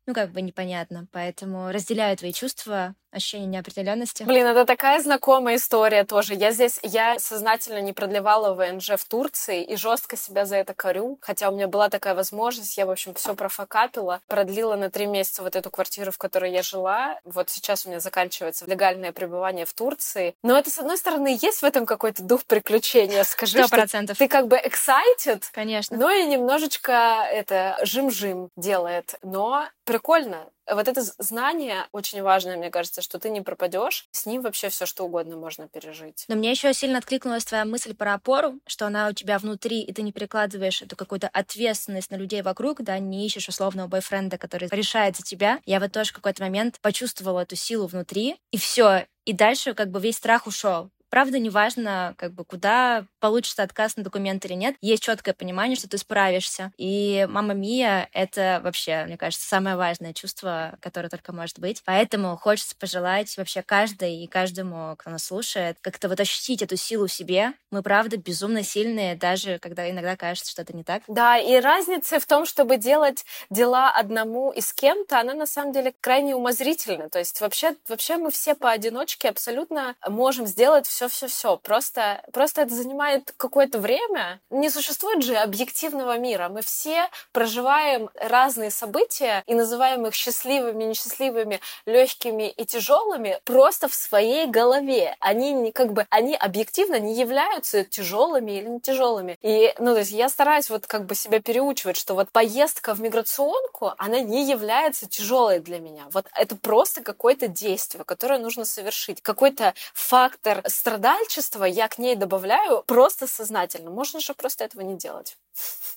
[0.07, 1.07] ну, как бы непонятно.
[1.11, 4.23] Поэтому разделяю твои чувства, ощущение неопределенности.
[4.23, 6.33] Блин, это такая знакомая история тоже.
[6.33, 11.19] Я здесь, я сознательно не продлевала ВНЖ в Турции и жестко себя за это корю.
[11.21, 15.43] Хотя у меня была такая возможность, я, в общем, все профокапила, продлила на три месяца
[15.43, 17.19] вот эту квартиру, в которой я жила.
[17.25, 20.33] Вот сейчас у меня заканчивается легальное пребывание в Турции.
[20.41, 24.05] Но это, с одной стороны, есть в этом какой-то дух приключения, скажи, 100%.
[24.05, 25.97] что ты как бы excited, Конечно.
[25.97, 29.15] но и немножечко это жим-жим делает.
[29.21, 34.41] Но прикольно вот это знание очень важное, мне кажется, что ты не пропадешь, с ним
[34.41, 36.23] вообще все что угодно можно пережить.
[36.29, 39.91] Но мне еще сильно откликнулась твоя мысль про опору, что она у тебя внутри, и
[39.91, 44.69] ты не перекладываешь эту какую-то ответственность на людей вокруг, да, не ищешь условного бойфренда, который
[44.71, 45.59] решает за тебя.
[45.65, 49.89] Я вот тоже в какой-то момент почувствовала эту силу внутри, и все, и дальше как
[49.89, 50.89] бы весь страх ушел.
[51.11, 55.89] Правда, неважно, как бы, куда получится отказ на документ или нет, есть четкое понимание, что
[55.89, 56.71] ты справишься.
[56.77, 61.83] И мама Мия— это вообще, мне кажется, самое важное чувство, которое только может быть.
[61.85, 67.07] Поэтому хочется пожелать вообще каждой и каждому, кто нас слушает, как-то вот ощутить эту силу
[67.07, 67.51] в себе.
[67.71, 71.03] Мы, правда, безумно сильные, даже когда иногда кажется, что это не так.
[71.09, 75.73] Да, и разница в том, чтобы делать дела одному и с кем-то, она на самом
[75.73, 77.09] деле крайне умозрительна.
[77.09, 81.57] То есть вообще, вообще мы все поодиночке абсолютно можем сделать все все-все-все.
[81.57, 84.39] Просто, просто это занимает какое-то время.
[84.49, 86.49] Не существует же объективного мира.
[86.49, 93.93] Мы все проживаем разные события и называем их счастливыми, несчастливыми, легкими и тяжелыми просто в
[93.93, 95.15] своей голове.
[95.19, 99.37] Они не как бы, они объективно не являются тяжелыми или не тяжелыми.
[99.41, 103.01] И, ну, то есть я стараюсь вот как бы себя переучивать, что вот поездка в
[103.01, 106.05] миграционку, она не является тяжелой для меня.
[106.11, 109.21] Вот это просто какое-то действие, которое нужно совершить.
[109.21, 110.61] Какой-то фактор
[110.91, 113.89] страдательства я к ней добавляю просто сознательно.
[113.89, 115.37] Можно же просто этого не делать.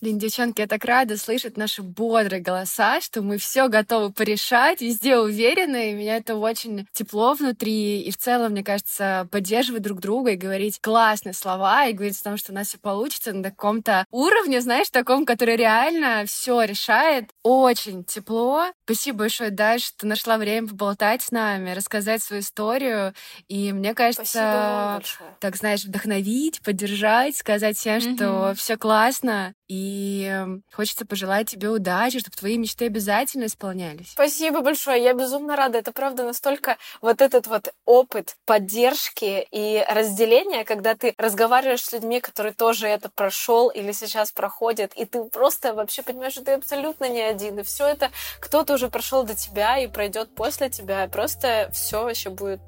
[0.05, 5.17] Блин, девчонки, я так рада слышать наши бодрые голоса, что мы все готовы порешать, везде
[5.17, 10.33] уверены, и меня это очень тепло внутри, и в целом, мне кажется, поддерживать друг друга
[10.33, 14.05] и говорить классные слова, и говорить о том, что у нас все получится на каком-то
[14.11, 17.31] уровне, знаешь, таком, который реально все решает.
[17.43, 18.67] Очень тепло.
[18.85, 23.15] Спасибо большое, Даш, что нашла время поболтать с нами, рассказать свою историю,
[23.49, 25.01] и мне кажется,
[25.41, 28.17] так, знаешь, вдохновить, поддержать, сказать всем, mm-hmm.
[28.17, 34.11] что все классно, и эм, хочется пожелать тебе удачи, чтобы твои мечты обязательно исполнялись.
[34.13, 35.03] Спасибо большое.
[35.03, 35.79] Я безумно рада.
[35.79, 42.21] Это правда настолько вот этот вот опыт поддержки и разделения, когда ты разговариваешь с людьми,
[42.21, 47.09] которые тоже это прошел или сейчас проходят, и ты просто вообще понимаешь, что ты абсолютно
[47.09, 47.59] не один.
[47.59, 51.09] И все это кто-то уже прошел до тебя и пройдет после тебя.
[51.09, 52.61] Просто все вообще будет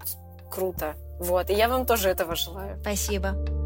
[0.51, 0.95] круто.
[1.20, 1.51] Вот.
[1.51, 2.78] И я вам тоже этого желаю.
[2.80, 3.66] Спасибо.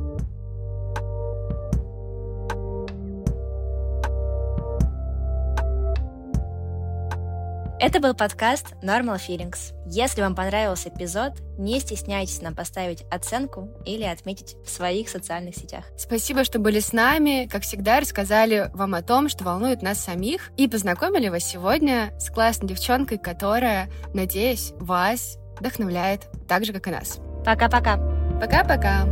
[7.83, 9.73] Это был подкаст Normal Feelings.
[9.87, 15.87] Если вам понравился эпизод, не стесняйтесь нам поставить оценку или отметить в своих социальных сетях.
[15.97, 17.49] Спасибо, что были с нами.
[17.51, 22.29] Как всегда, рассказали вам о том, что волнует нас самих, и познакомили вас сегодня с
[22.29, 27.19] классной девчонкой, которая, надеюсь, вас вдохновляет так же, как и нас.
[27.47, 27.97] Пока-пока.
[28.39, 29.07] Пока-пока.